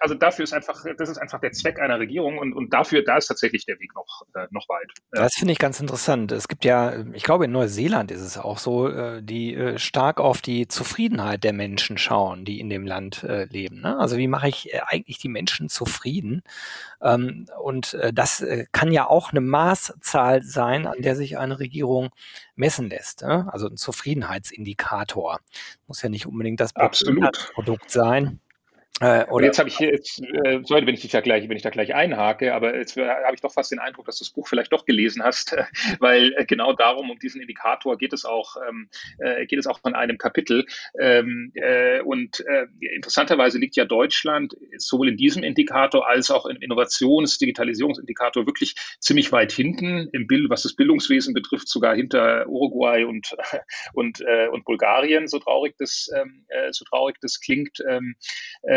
also 0.00 0.14
dafür 0.14 0.44
ist 0.44 0.52
einfach, 0.52 0.84
das 0.96 1.08
ist 1.08 1.18
einfach 1.18 1.40
der 1.40 1.52
Zweck 1.52 1.80
einer 1.80 1.98
Regierung 1.98 2.38
und, 2.38 2.52
und 2.52 2.72
dafür, 2.72 3.02
da 3.04 3.16
ist 3.16 3.26
tatsächlich 3.26 3.66
der 3.66 3.78
Weg 3.80 3.94
noch, 3.94 4.22
äh, 4.34 4.46
noch 4.50 4.68
weit. 4.68 4.90
Das 5.10 5.34
finde 5.34 5.52
ich 5.52 5.58
ganz 5.58 5.80
interessant. 5.80 6.32
Es 6.32 6.48
gibt 6.48 6.64
ja, 6.64 7.04
ich 7.12 7.22
glaube, 7.22 7.44
in 7.44 7.52
Neuseeland 7.52 8.10
ist 8.10 8.22
es 8.22 8.38
auch 8.38 8.58
so, 8.58 8.88
äh, 8.88 9.22
die 9.22 9.54
äh, 9.54 9.78
stark 9.78 10.20
auf 10.20 10.40
die 10.40 10.68
Zufriedenheit 10.68 11.44
der 11.44 11.52
Menschen 11.52 11.98
schauen, 11.98 12.44
die 12.44 12.60
in 12.60 12.70
dem 12.70 12.86
Land 12.86 13.22
äh, 13.24 13.44
leben. 13.44 13.80
Ne? 13.80 13.98
Also 13.98 14.16
wie 14.16 14.28
mache 14.28 14.48
ich 14.48 14.70
eigentlich 14.86 15.18
die 15.18 15.28
Menschen 15.28 15.68
zufrieden? 15.68 16.42
Ähm, 17.02 17.46
und 17.62 17.94
äh, 17.94 18.12
das 18.12 18.44
kann 18.72 18.92
ja 18.92 19.06
auch 19.06 19.30
eine 19.30 19.40
Maßzahl 19.40 20.42
sein, 20.42 20.86
an 20.86 21.00
der 21.00 21.16
sich 21.16 21.38
eine 21.38 21.58
Regierung 21.58 22.10
messen 22.54 22.88
lässt. 22.88 23.22
Ne? 23.22 23.48
Also 23.52 23.68
ein 23.68 23.76
Zufriedenheitsindikator. 23.76 25.40
Muss 25.86 26.02
ja 26.02 26.08
nicht 26.08 26.26
unbedingt 26.26 26.60
das 26.60 26.72
Produkt 27.54 27.90
sein. 27.90 28.40
Äh, 29.00 29.24
jetzt 29.42 29.58
habe 29.58 29.68
ich 29.68 29.78
hier, 29.78 29.90
jetzt, 29.90 30.22
äh, 30.44 30.60
sorry, 30.62 30.86
wenn 30.86 30.94
ich 30.94 31.00
dich 31.00 31.10
da 31.10 31.20
gleich, 31.20 31.48
wenn 31.48 31.56
ich 31.56 31.62
da 31.62 31.70
gleich 31.70 31.94
einhake, 31.94 32.54
aber 32.54 32.76
jetzt 32.76 32.96
äh, 32.96 33.08
habe 33.08 33.34
ich 33.34 33.40
doch 33.40 33.52
fast 33.52 33.72
den 33.72 33.78
Eindruck, 33.78 34.04
dass 34.04 34.18
du 34.18 34.24
das 34.24 34.30
Buch 34.30 34.46
vielleicht 34.46 34.72
doch 34.72 34.84
gelesen 34.84 35.24
hast, 35.24 35.54
äh, 35.54 35.64
weil 35.98 36.32
äh, 36.36 36.44
genau 36.44 36.72
darum, 36.72 37.10
um 37.10 37.18
diesen 37.18 37.40
Indikator 37.40 37.96
geht 37.96 38.12
es 38.12 38.24
auch, 38.24 38.56
ähm, 38.68 38.88
äh, 39.18 39.46
geht 39.46 39.58
es 39.58 39.66
auch 39.66 39.80
in 39.84 39.94
einem 39.94 40.18
Kapitel. 40.18 40.66
Ähm, 41.00 41.50
äh, 41.54 42.00
und 42.02 42.44
äh, 42.46 42.66
interessanterweise 42.94 43.58
liegt 43.58 43.76
ja 43.76 43.86
Deutschland 43.86 44.54
sowohl 44.76 45.08
in 45.08 45.16
diesem 45.16 45.42
Indikator 45.42 46.08
als 46.08 46.30
auch 46.30 46.46
im 46.46 46.58
Innovations-, 46.58 47.38
Digitalisierungsindikator 47.38 48.46
wirklich 48.46 48.76
ziemlich 49.00 49.32
weit 49.32 49.52
hinten 49.52 50.10
im 50.12 50.26
Bild, 50.26 50.48
was 50.48 50.62
das 50.62 50.76
Bildungswesen 50.76 51.34
betrifft, 51.34 51.68
sogar 51.68 51.96
hinter 51.96 52.46
Uruguay 52.46 53.04
und 53.04 53.34
und 53.94 54.20
äh, 54.20 54.48
und 54.48 54.64
Bulgarien, 54.64 55.26
so 55.26 55.38
traurig 55.38 55.74
das, 55.78 56.08
ähm, 56.14 56.44
äh, 56.48 56.72
so 56.72 56.84
traurig 56.84 57.16
das 57.20 57.40
klingt. 57.40 57.78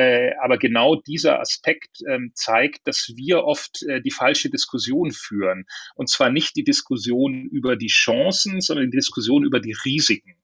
Äh, 0.06 0.36
aber 0.40 0.60
genau 0.60 0.96
dieser 0.96 1.40
Aspekt 1.40 2.02
ähm, 2.08 2.32
zeigt, 2.36 2.88
dass 2.88 3.14
wir 3.16 3.44
oft 3.44 3.82
äh, 3.84 4.02
die 4.02 4.12
falsche 4.12 4.52
Diskussion 4.52 5.12
führen. 5.12 5.66
Und 5.96 6.10
zwar 6.10 6.30
nicht 6.30 6.56
die 6.56 6.64
Diskussion 6.64 7.46
über 7.46 7.76
die 7.76 7.88
Chancen, 7.88 8.62
sondern 8.62 8.92
die 8.92 8.98
Diskussion 8.98 9.44
über 9.44 9.60
die 9.60 9.76
Risiken. 9.84 10.36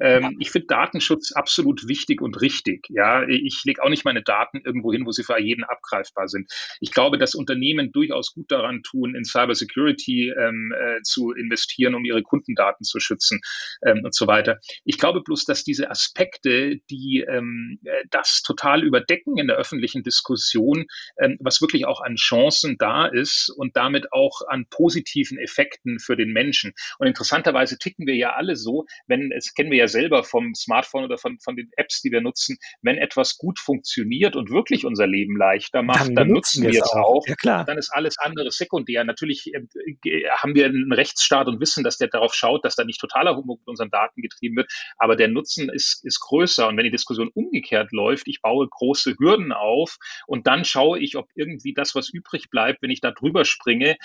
Ähm. 0.00 0.36
Ich 0.40 0.50
finde 0.50 0.66
Datenschutz 0.68 1.32
absolut 1.32 1.88
wichtig 1.88 2.20
und 2.20 2.40
richtig. 2.40 2.86
Ja, 2.88 3.26
ich 3.26 3.62
lege 3.64 3.82
auch 3.82 3.88
nicht 3.88 4.04
meine 4.04 4.22
Daten 4.22 4.60
irgendwo 4.64 4.92
hin, 4.92 5.06
wo 5.06 5.12
sie 5.12 5.24
für 5.24 5.40
jeden 5.40 5.64
abgreifbar 5.64 6.28
sind. 6.28 6.50
Ich 6.80 6.92
glaube, 6.92 7.18
dass 7.18 7.34
Unternehmen 7.34 7.92
durchaus 7.92 8.32
gut 8.32 8.50
daran 8.50 8.82
tun, 8.82 9.14
in 9.14 9.24
Cybersecurity 9.24 10.30
ähm, 10.30 10.72
äh, 10.76 11.02
zu 11.02 11.32
investieren, 11.32 11.94
um 11.94 12.04
ihre 12.04 12.22
Kundendaten 12.22 12.84
zu 12.84 13.00
schützen 13.00 13.40
ähm, 13.84 14.02
und 14.04 14.14
so 14.14 14.26
weiter. 14.26 14.58
Ich 14.84 14.98
glaube 14.98 15.22
bloß, 15.22 15.44
dass 15.44 15.64
diese 15.64 15.90
Aspekte, 15.90 16.78
die 16.90 17.24
ähm, 17.28 17.78
äh, 17.84 18.04
das 18.10 18.42
total 18.42 18.84
überdecken 18.84 19.38
in 19.38 19.46
der 19.46 19.56
öffentlichen 19.56 20.02
Diskussion, 20.02 20.86
ähm, 21.18 21.36
was 21.40 21.60
wirklich 21.60 21.86
auch 21.86 22.00
an 22.00 22.16
Chancen 22.16 22.76
da 22.78 23.06
ist 23.06 23.50
und 23.56 23.76
damit 23.76 24.12
auch 24.12 24.42
an 24.48 24.66
positiven 24.70 25.38
Effekten 25.38 25.98
für 25.98 26.16
den 26.16 26.32
Menschen. 26.32 26.72
Und 26.98 27.06
interessanterweise 27.06 27.78
ticken 27.78 28.06
wir 28.06 28.16
ja 28.16 28.34
alle 28.34 28.56
so, 28.56 28.86
wenn 29.06 29.32
es 29.32 29.54
kennen 29.54 29.67
wir 29.70 29.78
ja 29.78 29.88
selber 29.88 30.24
vom 30.24 30.54
Smartphone 30.54 31.04
oder 31.04 31.18
von, 31.18 31.38
von 31.40 31.56
den 31.56 31.70
Apps, 31.76 32.02
die 32.02 32.10
wir 32.10 32.20
nutzen. 32.20 32.58
Wenn 32.82 32.98
etwas 32.98 33.36
gut 33.38 33.58
funktioniert 33.58 34.36
und 34.36 34.50
wirklich 34.50 34.84
unser 34.84 35.06
Leben 35.06 35.36
leichter 35.36 35.82
macht, 35.82 36.08
dann, 36.08 36.14
dann 36.14 36.28
nutzen 36.28 36.62
wir 36.62 36.70
es 36.70 36.92
auch. 36.92 37.26
Ja, 37.26 37.34
klar. 37.34 37.64
Dann 37.64 37.78
ist 37.78 37.90
alles 37.92 38.18
andere 38.18 38.50
sekundär. 38.50 39.04
Natürlich 39.04 39.52
äh, 39.54 40.28
haben 40.30 40.54
wir 40.54 40.66
einen 40.66 40.92
Rechtsstaat 40.92 41.48
und 41.48 41.60
wissen, 41.60 41.84
dass 41.84 41.98
der 41.98 42.08
darauf 42.08 42.34
schaut, 42.34 42.64
dass 42.64 42.76
da 42.76 42.84
nicht 42.84 43.00
totaler 43.00 43.36
Humbug 43.36 43.60
mit 43.60 43.68
unseren 43.68 43.90
Daten 43.90 44.22
getrieben 44.22 44.56
wird. 44.56 44.70
Aber 44.96 45.16
der 45.16 45.28
Nutzen 45.28 45.68
ist, 45.68 46.04
ist 46.04 46.20
größer. 46.20 46.68
Und 46.68 46.76
wenn 46.76 46.84
die 46.84 46.90
Diskussion 46.90 47.30
umgekehrt 47.34 47.92
läuft, 47.92 48.28
ich 48.28 48.40
baue 48.42 48.68
große 48.68 49.16
Hürden 49.18 49.52
auf 49.52 49.98
und 50.26 50.46
dann 50.46 50.64
schaue 50.64 50.98
ich, 50.98 51.16
ob 51.16 51.28
irgendwie 51.34 51.74
das, 51.74 51.94
was 51.94 52.08
übrig 52.10 52.50
bleibt, 52.50 52.82
wenn 52.82 52.90
ich 52.90 53.00
da 53.00 53.10
drüber 53.10 53.44
springe, 53.44 53.96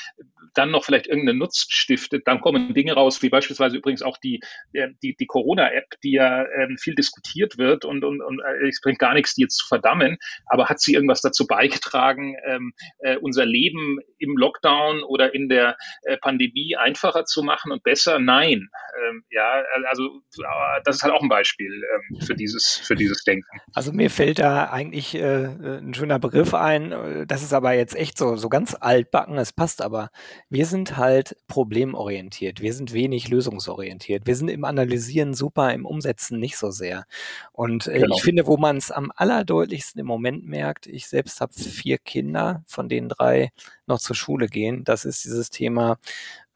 dann 0.54 0.72
noch 0.72 0.86
vielleicht 0.86 1.08
irgendeinen 1.08 1.40
Nutzen 1.40 1.68
stiftet, 1.70 2.28
dann 2.28 2.42
kommen 2.42 2.74
Dinge 2.74 2.94
raus, 2.94 3.22
wie 3.22 3.30
beispielsweise 3.30 3.78
übrigens 3.78 4.02
auch 4.02 4.18
die, 4.18 4.42
äh, 4.74 4.90
die, 5.02 5.16
die 5.16 5.26
Corona-App, 5.54 6.00
die 6.04 6.14
ja 6.14 6.46
ähm, 6.58 6.78
viel 6.78 6.96
diskutiert 6.96 7.58
wird 7.58 7.86
und, 7.86 8.04
und, 8.04 8.22
und 8.22 8.40
äh, 8.40 8.68
es 8.68 8.82
bringt 8.82 9.00
gar 9.00 9.14
nichts, 9.14 9.36
die 9.36 9.42
jetzt 9.42 9.58
zu 9.58 9.68
verdammen, 9.68 10.18
aber 10.48 10.70
hat 10.70 10.80
sie 10.80 10.94
irgendwas 10.94 11.22
dazu 11.22 11.48
beigetragen, 11.48 12.36
ähm, 12.46 12.74
äh, 13.00 13.18
unser 13.18 13.46
Leben 13.46 14.00
im 14.18 14.38
Lockdown 14.38 15.04
oder 15.04 15.34
in 15.34 15.50
der 15.50 15.78
äh, 16.04 16.18
Pandemie 16.18 16.76
einfacher 16.76 17.26
zu 17.26 17.44
machen 17.44 17.72
und 17.72 17.84
besser? 17.84 18.20
Nein. 18.20 18.70
Ähm, 19.10 19.24
ja, 19.30 19.64
also 19.90 20.22
äh, 20.40 20.82
das 20.84 20.98
ist 20.98 21.04
halt 21.04 21.14
auch 21.14 21.22
ein 21.22 21.30
Beispiel 21.30 21.72
ähm, 21.72 22.22
für 22.22 22.36
dieses 22.36 22.82
für 22.84 22.96
dieses 22.96 23.24
Denken. 23.24 23.60
Also 23.74 23.92
mir 23.92 24.10
fällt 24.10 24.40
da 24.40 24.70
eigentlich 24.70 25.16
äh, 25.16 25.46
ein 25.46 25.94
schöner 25.94 26.20
Begriff 26.20 26.54
ein. 26.54 27.26
Das 27.28 27.44
ist 27.44 27.54
aber 27.54 27.74
jetzt 27.74 27.96
echt 27.96 28.18
so 28.18 28.36
so 28.36 28.50
ganz 28.50 28.76
altbacken. 28.76 29.38
Es 29.38 29.54
passt 29.54 29.82
aber. 29.82 30.10
Wir 30.50 30.66
sind 30.66 30.98
halt 30.98 31.36
problemorientiert. 31.48 32.62
Wir 32.62 32.74
sind 32.74 32.94
wenig 32.94 33.30
lösungsorientiert. 33.30 34.26
Wir 34.26 34.36
sind 34.36 34.50
im 34.50 34.64
Analysieren 34.64 35.33
Super, 35.34 35.74
im 35.74 35.86
Umsetzen 35.86 36.40
nicht 36.40 36.58
so 36.58 36.72
sehr. 36.72 37.06
Und 37.52 37.88
äh, 37.88 38.00
genau. 38.00 38.16
ich 38.16 38.24
finde, 38.24 38.48
wo 38.48 38.58
man 38.58 38.78
es 38.78 38.92
am 38.92 39.12
allerdeutlichsten 39.16 40.00
im 40.00 40.08
Moment 40.08 40.46
merkt, 40.46 40.88
ich 40.88 41.08
selbst 41.08 41.42
habe 41.42 41.54
vier 41.54 41.98
Kinder, 41.98 42.64
von 42.68 42.90
denen 42.90 43.10
drei 43.10 43.52
noch 43.86 44.00
zur 44.00 44.16
Schule 44.16 44.48
gehen, 44.48 44.84
das 44.84 45.06
ist 45.06 45.24
dieses 45.26 45.50
Thema 45.50 45.98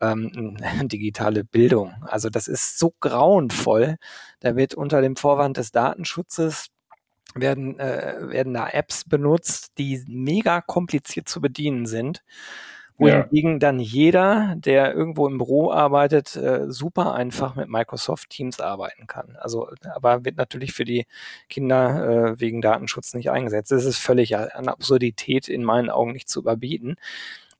ähm, 0.01 0.57
digitale 0.83 1.43
Bildung. 1.43 1.93
Also 2.03 2.29
das 2.29 2.47
ist 2.47 2.79
so 2.79 2.93
grauenvoll. 2.99 3.97
Da 4.39 4.55
wird 4.55 4.73
unter 4.73 5.01
dem 5.01 5.15
Vorwand 5.15 5.57
des 5.57 5.71
Datenschutzes 5.71 6.67
werden, 7.35 7.79
äh, 7.79 8.15
werden 8.21 8.53
da 8.53 8.67
Apps 8.69 9.03
benutzt, 9.03 9.73
die 9.77 10.03
mega 10.07 10.61
kompliziert 10.61 11.29
zu 11.29 11.41
bedienen 11.41 11.85
sind 11.85 12.23
wohingegen 12.97 13.53
ja. 13.53 13.60
dann 13.60 13.79
jeder, 13.79 14.55
der 14.57 14.93
irgendwo 14.93 15.27
im 15.27 15.38
Büro 15.38 15.71
arbeitet, 15.71 16.36
äh, 16.36 16.65
super 16.71 17.13
einfach 17.13 17.55
mit 17.55 17.69
Microsoft 17.69 18.29
Teams 18.29 18.60
arbeiten 18.60 19.07
kann. 19.07 19.36
Also, 19.39 19.69
aber 19.93 20.25
wird 20.25 20.38
natürlich 20.38 20.73
für 20.73 20.86
die 20.86 21.05
Kinder 21.49 22.33
äh, 22.33 22.39
wegen 22.39 22.62
Datenschutz 22.62 23.13
nicht 23.13 23.29
eingesetzt. 23.29 23.71
Das 23.71 23.86
ist 23.86 23.97
völlig 23.97 24.36
eine 24.36 24.71
Absurdität 24.71 25.47
in 25.47 25.63
meinen 25.63 25.89
Augen 25.89 26.13
nicht 26.13 26.29
zu 26.29 26.39
überbieten. 26.39 26.95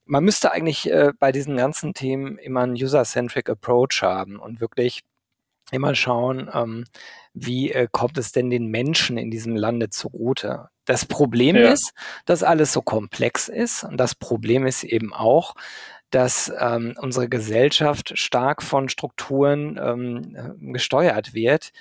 Man 0.06 0.24
müsste 0.24 0.52
eigentlich 0.52 0.90
äh, 0.90 1.12
bei 1.20 1.32
diesen 1.32 1.58
ganzen 1.58 1.94
Themen 1.94 2.38
immer 2.38 2.62
einen 2.62 2.74
User-Centric 2.74 3.50
Approach 3.50 4.02
haben 4.02 4.40
und 4.40 4.62
wirklich 4.62 5.04
immer 5.72 5.96
schauen, 5.96 6.50
ähm, 6.54 6.86
wie 7.34 7.72
äh, 7.72 7.88
kommt 7.92 8.18
es 8.18 8.32
denn 8.32 8.50
den 8.50 8.68
Menschen 8.68 9.18
in 9.18 9.32
diesem 9.32 9.56
Lande 9.56 9.90
zugute. 9.90 10.70
Das 10.88 11.06
Problem 11.06 11.58
ja. 11.58 11.72
ist, 11.72 11.94
dass 12.26 12.44
alles 12.44 12.72
so 12.74 12.82
komplex 12.82 13.50
ist 13.50 13.84
und 13.84 13.98
das 13.98 14.16
Problem 14.16 14.66
ist 14.66 14.84
eben 14.84 15.14
auch, 15.14 15.54
dass 16.10 16.52
ähm, 16.60 16.96
unsere 17.02 17.28
Gesellschaft 17.28 18.18
stark 18.18 18.64
von 18.64 18.88
Strukturen 18.88 19.78
ähm, 19.78 20.72
gesteuert 20.72 21.34
wird, 21.34 21.74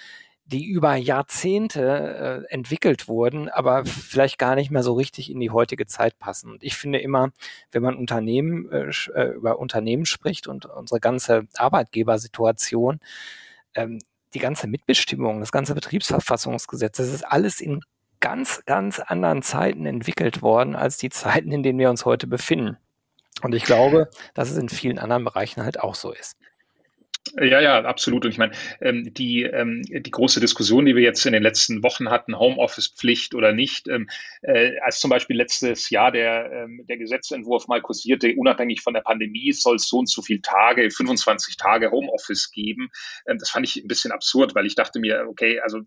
die 0.45 0.67
über 0.67 0.97
Jahrzehnte 0.97 2.45
äh, 2.49 2.53
entwickelt 2.53 3.07
wurden, 3.07 3.49
aber 3.49 3.85
vielleicht 3.85 4.39
gar 4.39 4.57
nicht 4.57 4.73
mehr 4.73 4.83
so 4.83 4.95
richtig 4.95 5.31
in 5.31 5.39
die 5.39 5.51
heutige 5.51 5.87
Zeit 5.87 6.19
passen. 6.19 6.51
Und 6.51 6.65
ich 6.65 6.77
finde 6.77 6.99
immer, 6.99 7.31
wenn 7.71 7.83
man 7.83 7.95
Unternehmen 7.95 8.71
äh, 8.73 8.91
äh 9.15 9.35
über 9.35 9.61
Unternehmen 9.61 10.07
spricht 10.07 10.49
und 10.49 10.67
unsere 10.67 10.99
ganze 10.99 11.47
Arbeitgebersituation, 11.57 12.99
ähm, 13.75 14.01
die 14.35 14.41
ganze 14.41 14.67
Mitbestimmung, 14.67 15.41
das 15.41 15.53
ganze 15.53 15.75
Betriebsverfassungsgesetz, 15.75 16.97
das 16.97 17.13
ist 17.13 17.25
alles 17.25 17.61
in 17.61 17.81
ganz, 18.21 18.65
ganz 18.67 18.99
anderen 19.01 19.43
Zeiten 19.43 19.87
entwickelt 19.87 20.43
worden 20.43 20.77
als 20.77 20.97
die 20.97 21.11
Zeiten, 21.11 21.53
in 21.53 21.63
denen 21.63 21.79
wir 21.79 21.91
uns 21.91 22.05
heute 22.05 22.27
befinden. 22.27 22.77
Und 23.43 23.55
ich 23.55 23.65
glaube, 23.65 24.09
dass 24.35 24.51
es 24.51 24.57
in 24.57 24.69
vielen 24.69 24.99
anderen 24.99 25.25
Bereichen 25.25 25.63
halt 25.63 25.81
auch 25.81 25.95
so 25.95 26.13
ist. 26.13 26.37
Ja, 27.35 27.61
ja, 27.61 27.85
absolut. 27.85 28.25
Und 28.25 28.31
ich 28.31 28.39
meine, 28.39 28.53
ähm, 28.81 29.13
die, 29.13 29.43
ähm, 29.43 29.83
die 29.83 30.11
große 30.11 30.39
Diskussion, 30.39 30.87
die 30.87 30.95
wir 30.95 31.03
jetzt 31.03 31.27
in 31.27 31.33
den 31.33 31.43
letzten 31.43 31.83
Wochen 31.83 32.09
hatten, 32.09 32.39
Homeoffice-Pflicht 32.39 33.35
oder 33.35 33.53
nicht, 33.53 33.89
ähm, 33.89 34.09
äh, 34.43 34.79
als 34.81 35.01
zum 35.01 35.11
Beispiel 35.11 35.37
letztes 35.37 35.91
Jahr 35.91 36.13
der, 36.13 36.51
ähm, 36.53 36.85
der 36.89 36.99
Gesetzentwurf 36.99 37.67
mal 37.67 37.83
kursierte, 37.83 38.33
unabhängig 38.37 38.81
von 38.81 38.95
der 38.95 39.01
Pandemie, 39.01 39.53
soll 39.53 39.77
es 39.77 39.89
so 39.89 39.99
und 39.99 40.09
so 40.09 40.23
viele 40.23 40.41
Tage, 40.41 40.91
25 40.91 41.57
Tage 41.57 41.91
Homeoffice 41.91 42.51
geben. 42.53 42.91
Ähm, 43.27 43.39
das 43.39 43.51
fand 43.51 43.67
ich 43.67 43.77
ein 43.83 43.89
bisschen 43.89 44.13
absurd, 44.13 44.55
weil 44.55 44.67
ich 44.67 44.77
dachte 44.77 45.01
mir, 45.01 45.27
okay, 45.29 45.59
also 45.61 45.81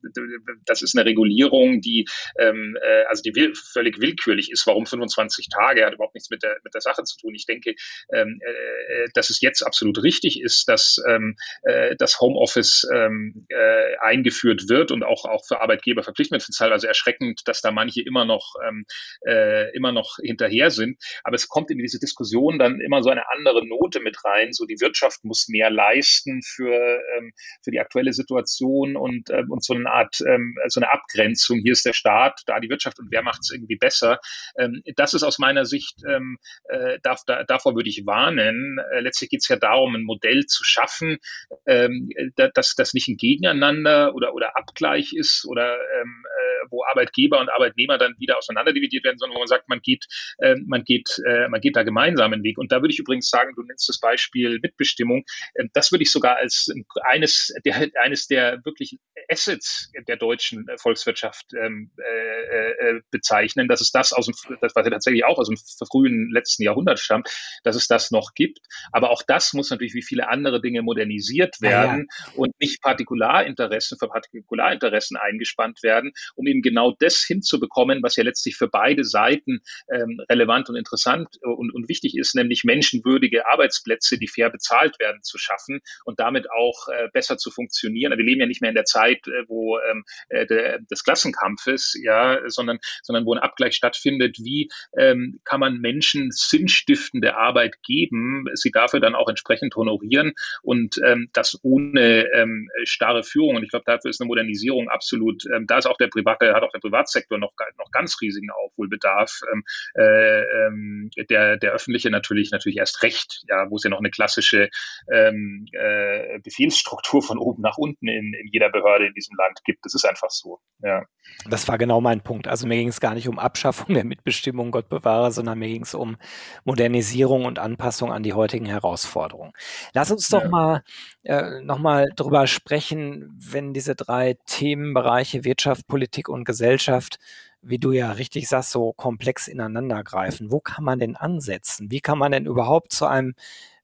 das 0.66 0.82
ist 0.82 0.98
eine 0.98 1.06
Regulierung, 1.06 1.80
die, 1.80 2.06
ähm, 2.38 2.78
äh, 2.82 3.04
also 3.08 3.22
die 3.24 3.34
will, 3.36 3.54
völlig 3.56 4.02
willkürlich 4.02 4.52
ist. 4.52 4.68
Warum 4.68 4.86
25 4.86 5.48
Tage? 5.50 5.86
Hat 5.86 5.94
überhaupt 5.94 6.16
nichts 6.16 6.30
mit 6.30 6.44
der, 6.44 6.58
mit 6.64 6.74
der 6.74 6.82
Sache 6.82 7.04
zu 7.04 7.18
tun. 7.18 7.34
Ich 7.34 7.46
denke, 7.46 7.76
ähm, 8.14 8.40
äh, 8.42 9.08
dass 9.14 9.30
es 9.30 9.40
jetzt 9.42 9.66
absolut 9.66 10.04
richtig 10.04 10.42
ist, 10.42 10.68
dass 10.68 11.02
ähm, 11.08 11.29
äh, 11.64 11.96
das 11.98 12.20
Homeoffice 12.20 12.88
ähm, 12.94 13.46
äh, 13.50 13.98
eingeführt 14.02 14.70
wird 14.70 14.92
und 14.92 15.04
auch, 15.04 15.26
auch 15.26 15.46
für 15.46 15.62
Arbeitgeber 15.62 16.04
verpflichtend 16.04 16.42
wird. 16.42 16.58
teilweise 16.58 16.88
erschreckend, 16.88 17.42
dass 17.46 17.62
da 17.62 17.72
manche 17.72 18.02
immer 18.02 18.26
noch, 18.26 18.56
ähm, 18.68 18.86
äh, 19.26 19.76
immer 19.76 19.92
noch 19.92 20.18
hinterher 20.22 20.72
sind. 20.72 21.02
Aber 21.24 21.36
es 21.36 21.48
kommt 21.48 21.72
in 21.72 21.78
diese 21.78 22.00
Diskussion 22.00 22.60
dann 22.60 22.80
immer 22.82 23.02
so 23.04 23.10
eine 23.10 23.30
andere 23.30 23.66
Note 23.66 24.00
mit 24.00 24.24
rein. 24.26 24.54
So 24.54 24.66
die 24.66 24.80
Wirtschaft 24.80 25.24
muss 25.24 25.48
mehr 25.48 25.70
leisten 25.70 26.42
für, 26.44 27.02
ähm, 27.18 27.32
für 27.64 27.72
die 27.72 27.80
aktuelle 27.80 28.14
Situation 28.14 28.96
und, 28.96 29.30
ähm, 29.30 29.52
und 29.52 29.64
so 29.64 29.74
eine 29.74 29.90
Art, 29.90 30.22
ähm, 30.22 30.56
so 30.68 30.80
eine 30.80 30.92
Abgrenzung. 30.92 31.60
Hier 31.60 31.74
ist 31.74 31.86
der 31.86 31.94
Staat, 31.94 32.42
da 32.46 32.60
die 32.60 32.70
Wirtschaft 32.70 33.00
und 33.00 33.12
wer 33.12 33.24
macht 33.24 33.40
es 33.42 33.52
irgendwie 33.52 33.78
besser. 33.78 34.20
Ähm, 34.58 34.82
das 34.96 35.14
ist 35.14 35.24
aus 35.24 35.40
meiner 35.40 35.66
Sicht, 35.66 36.02
ähm, 36.08 36.38
äh, 36.70 37.00
darf, 37.04 37.22
da, 37.26 37.44
davor 37.44 37.76
würde 37.76 37.90
ich 37.90 38.06
warnen. 38.06 38.80
Äh, 38.94 39.02
letztlich 39.02 39.30
geht 39.30 39.42
es 39.42 39.48
ja 39.48 39.58
darum, 39.58 39.96
ein 39.96 40.04
Modell 40.04 40.46
zu 40.46 40.64
schaffen, 40.64 41.19
ähm, 41.66 42.10
dass 42.36 42.76
das 42.76 42.94
nicht 42.94 43.08
ein 43.08 43.18
Gegeneinander 43.18 44.14
oder, 44.16 44.34
oder 44.34 44.58
Abgleich 44.58 45.14
ist 45.14 45.46
oder 45.48 45.76
ähm, 46.02 46.24
äh, 46.26 46.39
wo 46.70 46.84
Arbeitgeber 46.86 47.40
und 47.40 47.50
Arbeitnehmer 47.50 47.98
dann 47.98 48.16
wieder 48.20 48.38
auseinanderdividiert 48.38 49.04
werden, 49.04 49.18
sondern 49.18 49.36
wo 49.36 49.40
man 49.40 49.48
sagt, 49.48 49.70
man 49.70 49.82
geht, 49.82 50.06
äh, 50.40 50.56
man 50.66 50.84
geht, 50.84 51.10
äh, 51.26 51.48
man 51.48 51.62
geht 51.62 51.76
da 51.76 51.84
gemeinsam 51.84 52.34
einen 52.34 52.44
Weg. 52.44 52.58
Und 52.58 52.72
da 52.72 52.82
würde 52.82 52.94
ich 52.94 53.00
übrigens 53.00 53.30
sagen, 53.30 53.54
du 53.56 53.64
nennst 53.64 53.88
das 53.90 54.00
Beispiel 54.00 54.60
Mitbestimmung. 54.62 55.24
Äh, 55.56 55.66
das 55.74 55.92
würde 55.92 56.04
ich 56.04 56.12
sogar 56.12 56.38
als 56.38 56.72
eines 57.04 57.54
der, 57.66 57.90
eines 58.02 58.28
der 58.28 58.60
wirklich 58.64 58.98
Assets 59.30 59.92
der 60.08 60.18
deutschen 60.18 60.66
Volkswirtschaft 60.78 61.54
ähm, 61.54 61.92
äh, 61.98 62.72
äh, 62.72 63.02
bezeichnen, 63.12 63.68
dass 63.68 63.82
es 63.82 63.92
das 63.92 64.14
aus 64.14 64.26
dem, 64.26 64.36
das 64.62 64.76
was 64.76 64.86
ja 64.86 64.92
tatsächlich 64.92 65.26
auch 65.26 65.38
aus 65.38 65.48
dem 65.48 65.58
frühen 65.90 66.30
letzten 66.32 66.64
Jahrhundert 66.64 67.00
stammt, 67.00 67.30
dass 67.64 67.76
es 67.76 67.88
das 67.88 68.12
noch 68.12 68.34
gibt. 68.34 68.60
Aber 68.92 69.12
auch 69.12 69.22
das 69.26 69.54
muss 69.54 69.70
natürlich 69.70 69.94
wie 69.94 70.02
viele 70.02 70.30
andere 70.30 70.62
Dinge 70.62 70.82
modernisiert 70.82 71.62
werden 71.62 72.08
ja, 72.10 72.28
ja. 72.28 72.34
und 72.36 72.54
nicht 72.60 72.82
Partikularinteressen 72.82 73.98
für 73.98 74.08
Partikularinteressen 74.08 75.18
eingespannt 75.18 75.84
werden, 75.84 76.12
um 76.36 76.46
eben 76.50 76.62
genau 76.62 76.96
das 77.00 77.24
hinzubekommen, 77.26 78.04
was 78.04 78.16
ja 78.16 78.24
letztlich 78.24 78.56
für 78.56 78.68
beide 78.68 79.04
Seiten 79.04 79.62
ähm, 79.94 80.22
relevant 80.30 80.70
und 80.70 80.76
interessant 80.76 81.28
und, 81.42 81.74
und 81.74 81.90
wichtig 81.90 82.18
ist, 82.18 82.36
nämlich 82.36 82.64
menschenwürdige 82.64 83.48
Arbeitsplätze, 83.48 84.18
die 84.18 84.28
fair 84.28 84.50
bezahlt 84.50 85.00
werden, 85.00 85.22
zu 85.24 85.38
schaffen 85.38 85.80
und 86.06 86.20
damit 86.20 86.48
auch 86.52 86.88
äh, 86.88 87.08
besser 87.14 87.38
zu 87.38 87.52
funktionieren. 87.52 88.18
Wir 88.18 88.26
leben 88.26 88.42
ja 88.42 88.48
nicht 88.48 88.62
mehr 88.62 88.70
in 88.70 88.76
der 88.76 88.86
Zeit, 88.86 89.28
äh, 89.28 89.44
wo 89.48 89.78
ähm, 89.80 90.04
äh, 90.30 90.46
der, 90.46 90.80
des 90.80 91.04
Klassenkampfes, 91.04 91.96
ja, 92.04 92.40
sondern, 92.48 92.80
sondern 93.04 93.26
wo 93.26 93.34
ein 93.34 93.40
Abgleich 93.40 93.76
stattfindet, 93.76 94.38
wie 94.40 94.70
ähm, 94.98 95.40
kann 95.44 95.60
man 95.60 95.80
Menschen 95.80 96.30
sinnstiftende 96.32 97.38
Arbeit 97.38 97.76
geben, 97.84 98.46
sie 98.54 98.72
dafür 98.72 99.00
dann 99.00 99.16
auch 99.16 99.30
entsprechend 99.30 99.76
honorieren 99.76 100.34
und 100.64 101.00
ähm, 101.06 101.30
das 101.34 101.60
ohne 101.64 102.26
ähm, 102.34 102.70
starre 102.84 103.24
Führung. 103.24 103.56
Und 103.56 103.64
ich 103.64 103.70
glaube, 103.70 103.86
dafür 103.86 104.10
ist 104.10 104.22
eine 104.22 104.28
Modernisierung 104.28 104.90
absolut, 104.90 105.44
ähm, 105.54 105.66
da 105.68 105.78
ist 105.78 105.86
auch 105.86 105.98
der 105.98 106.08
private, 106.08 106.39
hat 106.42 106.64
auch 106.64 106.72
der 106.72 106.80
Privatsektor 106.80 107.38
noch, 107.38 107.52
noch 107.78 107.92
ganz 107.92 108.20
riesigen 108.22 108.50
Aufholbedarf. 108.52 109.42
Ähm, 109.52 109.64
äh, 109.96 110.42
ähm, 110.42 111.10
der, 111.30 111.58
der 111.58 111.72
öffentliche 111.72 112.10
natürlich, 112.10 112.52
natürlich 112.52 112.78
erst 112.78 113.04
recht, 113.04 113.44
ja, 113.48 113.70
wo 113.70 113.76
es 113.76 113.84
ja 113.84 113.90
noch 113.90 114.00
eine 114.00 114.12
klassische 114.12 114.70
ähm, 115.12 115.66
äh, 115.72 116.40
Befehlsstruktur 116.40 117.22
von 117.22 117.38
oben 117.38 117.62
nach 117.62 117.78
unten 117.78 118.08
in, 118.08 118.34
in 118.34 118.50
jeder 118.52 118.70
Behörde 118.70 119.08
in 119.08 119.14
diesem 119.14 119.36
Land 119.38 119.64
gibt. 119.66 119.86
Das 119.86 119.94
ist 119.94 120.06
einfach 120.06 120.30
so. 120.30 120.60
Ja. 120.82 121.04
Das 121.50 121.68
war 121.68 121.78
genau 121.78 122.02
mein 122.02 122.22
Punkt. 122.22 122.48
Also 122.48 122.68
mir 122.68 122.76
ging 122.76 122.90
es 122.90 123.00
gar 123.00 123.14
nicht 123.14 123.28
um 123.28 123.40
Abschaffung 123.40 123.94
der 123.94 124.06
Mitbestimmung, 124.06 124.72
Gott 124.72 124.90
bewahre, 124.90 125.32
sondern 125.32 125.60
mir 125.60 125.68
ging 125.68 125.84
es 125.84 125.94
um 125.94 126.18
Modernisierung 126.66 127.46
und 127.46 127.60
Anpassung 127.60 128.12
an 128.12 128.24
die 128.24 128.34
heutigen 128.34 128.66
Herausforderungen. 128.66 129.54
Lass 129.94 130.12
uns 130.12 130.28
doch 130.30 130.44
ja. 130.44 130.50
mal 130.50 130.84
äh, 131.30 131.62
nochmal 131.62 132.10
drüber 132.16 132.48
sprechen, 132.48 133.38
wenn 133.40 133.72
diese 133.72 133.96
drei 133.96 134.38
Themenbereiche 134.48 135.44
Wirtschaft, 135.44 135.88
Politik 135.88 136.28
und 136.28 136.44
Gesellschaft, 136.44 137.20
wie 137.62 137.78
du 137.78 137.92
ja 137.92 138.14
richtig 138.14 138.50
sagst, 138.50 138.72
so 138.72 138.94
komplex 138.94 139.48
ineinander 139.48 140.04
greifen. 140.04 140.52
Wo 140.52 140.60
kann 140.60 140.84
man 140.84 140.98
denn 140.98 141.16
ansetzen? 141.16 141.92
Wie 141.92 142.02
kann 142.02 142.18
man 142.18 142.32
denn 142.32 142.48
überhaupt 142.48 142.94
zu 142.94 143.06
einem 143.06 143.36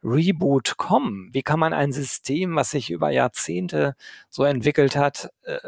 Reboot 0.04 0.78
kommen? 0.78 1.30
Wie 1.34 1.44
kann 1.44 1.60
man 1.60 1.74
ein 1.74 1.92
System, 1.92 2.56
was 2.56 2.72
sich 2.72 2.90
über 2.90 3.12
Jahrzehnte 3.12 3.96
so 4.30 4.44
entwickelt 4.44 4.96
hat, 4.96 5.30
äh, 5.44 5.60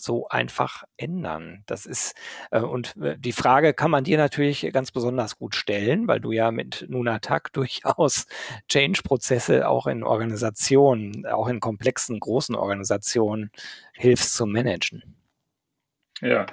so 0.00 0.28
einfach 0.28 0.84
ändern? 0.96 1.62
Das 1.66 1.86
ist, 1.86 2.14
äh, 2.50 2.60
und 2.60 2.96
äh, 2.96 3.16
die 3.18 3.32
Frage 3.32 3.74
kann 3.74 3.90
man 3.90 4.04
dir 4.04 4.18
natürlich 4.18 4.68
ganz 4.72 4.90
besonders 4.90 5.38
gut 5.38 5.54
stellen, 5.54 6.08
weil 6.08 6.20
du 6.20 6.32
ja 6.32 6.50
mit 6.50 6.86
Nunatak 6.88 7.52
durchaus 7.52 8.26
Change-Prozesse 8.68 9.68
auch 9.68 9.86
in 9.86 10.02
Organisationen, 10.02 11.26
auch 11.26 11.48
in 11.48 11.60
komplexen, 11.60 12.20
großen 12.20 12.54
Organisationen 12.54 13.50
hilfst 13.92 14.34
zu 14.34 14.46
managen. 14.46 15.16
Ja, 16.20 16.46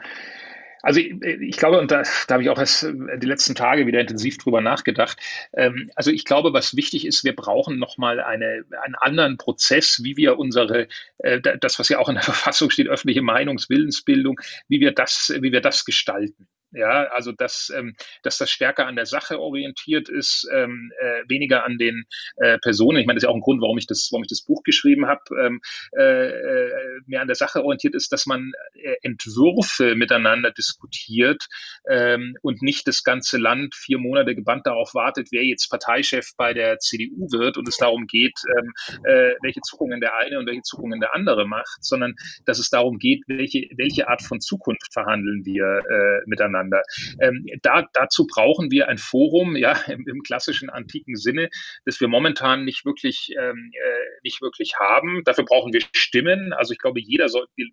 also 0.85 0.99
ich, 0.99 1.19
ich 1.23 1.57
glaube, 1.57 1.79
und 1.79 1.89
da, 1.89 2.03
da 2.27 2.35
habe 2.35 2.43
ich 2.43 2.49
auch 2.51 2.59
erst 2.59 2.83
äh, 2.83 3.17
die 3.17 3.25
letzten 3.25 3.55
Tage 3.55 3.87
wieder 3.87 3.99
intensiv 3.99 4.37
drüber 4.37 4.61
nachgedacht. 4.61 5.17
Ähm, 5.53 5.89
also 5.95 6.11
ich 6.11 6.25
glaube, 6.25 6.53
was 6.53 6.75
wichtig 6.75 7.07
ist, 7.07 7.23
wir 7.23 7.35
brauchen 7.35 7.79
nochmal 7.79 8.19
eine, 8.19 8.65
einen 8.83 8.93
anderen 8.93 9.37
Prozess, 9.37 10.01
wie 10.03 10.15
wir 10.15 10.37
unsere, 10.37 10.87
äh, 11.17 11.41
das, 11.59 11.79
was 11.79 11.89
ja 11.89 11.97
auch 11.97 12.07
in 12.07 12.15
der 12.15 12.23
Verfassung 12.31 12.69
steht, 12.69 12.87
öffentliche 12.87 13.23
Meinungswillensbildung, 13.23 14.39
wie 14.67 14.79
wir 14.79 14.91
das, 14.91 15.33
wie 15.41 15.51
wir 15.51 15.61
das 15.61 15.85
gestalten. 15.85 16.47
Ja, 16.75 17.05
also 17.05 17.31
dass, 17.31 17.71
ähm, 17.73 17.95
dass 18.21 18.37
das 18.37 18.49
stärker 18.49 18.85
an 18.85 18.97
der 18.97 19.05
Sache 19.05 19.39
orientiert 19.39 20.09
ist, 20.09 20.45
ähm, 20.53 20.91
äh, 20.99 21.23
weniger 21.29 21.63
an 21.63 21.77
den 21.77 22.03
äh, 22.35 22.57
Personen. 22.59 22.97
Ich 22.97 23.05
meine, 23.05 23.15
das 23.15 23.23
ist 23.23 23.27
ja 23.27 23.31
auch 23.31 23.35
ein 23.35 23.41
Grund, 23.41 23.61
warum 23.61 23.77
ich 23.77 23.87
das, 23.87 24.09
warum 24.11 24.23
ich 24.23 24.27
das 24.27 24.43
Buch 24.43 24.61
geschrieben 24.63 25.07
habe, 25.07 25.21
ähm, 25.41 25.61
äh, 25.97 26.27
äh 26.27 26.71
mehr 27.05 27.21
an 27.21 27.27
der 27.27 27.35
Sache 27.35 27.63
orientiert 27.63 27.95
ist, 27.95 28.11
dass 28.11 28.25
man 28.25 28.51
äh, 28.73 28.95
Entwürfe 29.03 29.95
miteinander 29.95 30.51
diskutiert 30.51 31.47
ähm, 31.89 32.35
und 32.41 32.61
nicht 32.61 32.87
das 32.87 33.03
ganze 33.03 33.37
Land 33.37 33.73
vier 33.73 33.97
Monate 33.97 34.35
gebannt 34.35 34.67
darauf 34.67 34.93
wartet, 34.93 35.29
wer 35.31 35.45
jetzt 35.45 35.69
Parteichef 35.69 36.31
bei 36.35 36.53
der 36.53 36.79
CDU 36.79 37.31
wird 37.31 37.57
und 37.57 37.69
es 37.69 37.77
darum 37.77 38.05
geht, 38.05 38.37
ähm, 38.57 38.73
äh, 39.05 39.35
welche 39.41 39.61
Zuckungen 39.61 40.01
der 40.01 40.17
eine 40.17 40.39
und 40.39 40.47
welche 40.47 40.63
Zuckungen 40.63 40.99
der 40.99 41.15
andere 41.15 41.47
macht, 41.47 41.77
sondern 41.85 42.15
dass 42.45 42.59
es 42.59 42.69
darum 42.69 42.97
geht, 42.97 43.23
welche, 43.27 43.69
welche 43.77 44.09
Art 44.09 44.21
von 44.21 44.41
Zukunft 44.41 44.91
verhandeln 44.91 45.45
wir 45.45 45.81
miteinander 46.25 46.64
miteinander. 46.65 46.83
Ähm, 47.19 47.45
da, 47.61 47.87
dazu 47.93 48.27
brauchen 48.27 48.71
wir 48.71 48.87
ein 48.87 48.97
Forum, 48.97 49.55
ja, 49.55 49.73
im, 49.87 50.07
im, 50.07 50.21
klassischen 50.23 50.69
antiken 50.69 51.15
Sinne, 51.15 51.49
das 51.85 51.99
wir 51.99 52.07
momentan 52.07 52.65
nicht 52.65 52.85
wirklich, 52.85 53.33
ähm, 53.39 53.71
äh, 53.73 54.19
nicht 54.23 54.41
wirklich 54.41 54.75
haben. 54.79 55.23
Dafür 55.25 55.45
brauchen 55.45 55.73
wir 55.73 55.81
Stimmen. 55.93 56.53
Also 56.53 56.73
ich 56.73 56.79
glaube, 56.79 56.99
jeder 56.99 57.29
soll, 57.29 57.47
man 57.57 57.71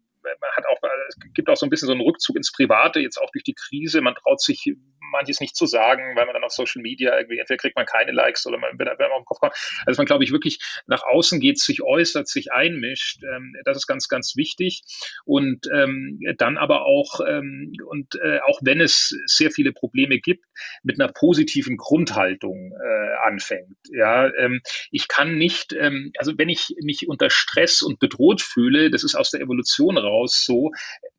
hat 0.56 0.66
auch, 0.66 0.78
es 1.08 1.16
gibt 1.35 1.48
auch 1.48 1.56
so 1.56 1.66
ein 1.66 1.70
bisschen 1.70 1.87
so 1.87 1.92
einen 1.92 2.02
Rückzug 2.02 2.37
ins 2.37 2.52
Private, 2.52 3.00
jetzt 3.00 3.18
auch 3.18 3.30
durch 3.32 3.44
die 3.44 3.54
Krise. 3.54 4.00
Man 4.00 4.14
traut 4.14 4.40
sich 4.40 4.74
manches 5.12 5.40
nicht 5.40 5.54
zu 5.54 5.66
sagen, 5.66 6.16
weil 6.16 6.26
man 6.26 6.35
dann 6.35 6.44
auf 6.44 6.52
Social 6.52 6.82
Media 6.82 7.16
irgendwie, 7.16 7.38
entweder 7.38 7.58
kriegt 7.58 7.76
man 7.76 7.87
keine 7.87 8.12
Likes 8.12 8.46
oder 8.46 8.58
man 8.58 8.78
wird 8.78 8.88
auf 8.88 8.96
den 8.96 9.24
Kopf 9.24 9.38
kommt. 9.38 9.54
Also 9.87 10.00
man, 10.00 10.06
glaube 10.06 10.24
ich, 10.24 10.32
wirklich 10.32 10.58
nach 10.87 11.04
außen 11.04 11.38
geht, 11.38 11.58
sich 11.58 11.82
äußert, 11.82 12.26
sich 12.26 12.52
einmischt. 12.52 13.22
Ähm, 13.22 13.54
das 13.64 13.76
ist 13.76 13.87
ganz, 13.87 14.08
ganz 14.08 14.37
wichtig. 14.37 14.82
Und 15.24 15.68
ähm, 15.72 16.18
dann 16.38 16.56
aber 16.56 16.85
auch, 16.87 17.20
ähm, 17.28 17.72
und 17.87 18.14
äh, 18.16 18.40
auch 18.46 18.61
wenn 18.62 18.80
es 18.80 19.14
sehr 19.26 19.50
viele 19.50 19.72
Probleme 19.72 20.18
gibt, 20.18 20.44
mit 20.82 21.00
einer 21.00 21.12
positiven 21.12 21.76
Grundhaltung 21.76 22.72
äh, 22.72 23.26
anfängt. 23.26 23.76
Ja, 23.92 24.32
ähm, 24.35 24.62
ich 24.90 25.08
kann 25.08 25.37
nicht, 25.37 25.72
ähm, 25.74 26.12
also 26.18 26.32
wenn 26.38 26.48
ich 26.48 26.74
mich 26.80 27.08
unter 27.08 27.30
Stress 27.30 27.82
und 27.82 28.00
bedroht 28.00 28.40
fühle, 28.40 28.90
das 28.90 29.04
ist 29.04 29.14
aus 29.14 29.30
der 29.30 29.40
Evolution 29.40 29.98
raus 29.98 30.12
so, 30.27 30.70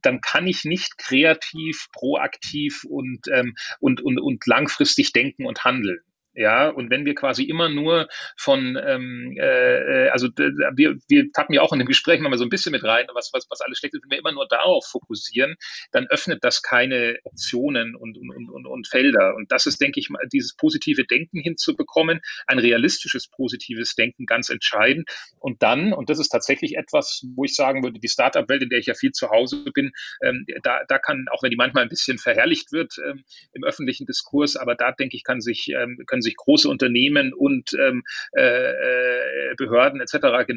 dann 0.01 0.21
kann 0.21 0.47
ich 0.47 0.63
nicht 0.65 0.97
kreativ, 0.97 1.87
proaktiv 1.91 2.83
und, 2.83 3.27
ähm, 3.33 3.55
und, 3.79 4.01
und, 4.01 4.19
und 4.19 4.45
langfristig 4.47 5.13
denken 5.13 5.45
und 5.45 5.63
handeln. 5.63 5.99
Ja, 6.35 6.69
und 6.69 6.89
wenn 6.89 7.05
wir 7.05 7.13
quasi 7.13 7.43
immer 7.43 7.69
nur 7.69 8.07
von, 8.37 8.75
ähm, 8.83 9.35
äh, 9.37 10.09
also 10.09 10.29
wir, 10.29 10.97
wir 11.07 11.31
tappen 11.31 11.53
ja 11.53 11.61
auch 11.61 11.73
in 11.73 11.79
dem 11.79 11.87
Gespräch 11.87 12.19
mal 12.21 12.35
so 12.37 12.43
ein 12.43 12.49
bisschen 12.49 12.71
mit 12.71 12.83
rein, 12.83 13.05
was, 13.13 13.29
was, 13.33 13.45
was 13.51 13.61
alles 13.61 13.77
schlecht 13.77 13.93
ist, 13.93 14.01
wenn 14.03 14.09
wir 14.09 14.17
immer 14.17 14.31
nur 14.31 14.47
darauf 14.47 14.85
fokussieren, 14.87 15.55
dann 15.91 16.07
öffnet 16.07 16.43
das 16.43 16.63
keine 16.63 17.19
Optionen 17.23 17.95
und, 17.95 18.17
und, 18.17 18.49
und, 18.49 18.65
und 18.65 18.87
Felder. 18.87 19.35
Und 19.35 19.51
das 19.51 19.67
ist, 19.67 19.79
denke 19.79 19.99
ich 19.99 20.09
mal, 20.09 20.27
dieses 20.31 20.55
positive 20.55 21.05
Denken 21.05 21.39
hinzubekommen, 21.39 22.21
ein 22.47 22.57
realistisches 22.57 23.27
positives 23.27 23.93
Denken 23.93 24.25
ganz 24.25 24.49
entscheidend. 24.49 25.09
Und 25.37 25.61
dann, 25.61 25.93
und 25.93 26.09
das 26.09 26.17
ist 26.17 26.29
tatsächlich 26.29 26.77
etwas, 26.77 27.23
wo 27.35 27.43
ich 27.43 27.53
sagen 27.53 27.83
würde, 27.83 27.99
die 27.99 28.07
Startup-Welt, 28.07 28.63
in 28.63 28.69
der 28.69 28.79
ich 28.79 28.87
ja 28.87 28.95
viel 28.95 29.11
zu 29.11 29.29
Hause 29.29 29.65
bin, 29.71 29.91
ähm, 30.23 30.47
da, 30.63 30.81
da 30.87 30.97
kann, 30.97 31.27
auch 31.31 31.43
wenn 31.43 31.51
die 31.51 31.57
manchmal 31.57 31.83
ein 31.83 31.89
bisschen 31.89 32.17
verherrlicht 32.17 32.71
wird 32.71 32.95
ähm, 33.07 33.23
im 33.53 33.63
öffentlichen 33.63 34.07
Diskurs, 34.07 34.55
aber 34.55 34.73
da 34.73 34.91
denke 34.91 35.15
ich, 35.15 35.23
kann 35.23 35.39
sich, 35.39 35.69
ähm, 35.69 35.99
können 36.07 36.22
sich 36.23 36.35
große 36.35 36.67
Unternehmen 36.67 37.33
und 37.33 37.73
ähm, 37.79 38.03
äh, 38.35 38.41
äh 38.41 39.55
Behörden 39.57 40.01
etc. 40.01 40.15
Äh, 40.15 40.55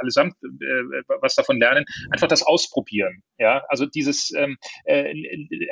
allesamt 0.00 0.34
äh, 0.42 1.02
was 1.20 1.34
davon 1.34 1.58
lernen, 1.58 1.84
einfach 2.10 2.28
das 2.28 2.42
ausprobieren. 2.42 3.22
Ja, 3.38 3.64
also 3.68 3.86
dieses, 3.86 4.32
ähm, 4.36 4.56
äh, 4.84 5.12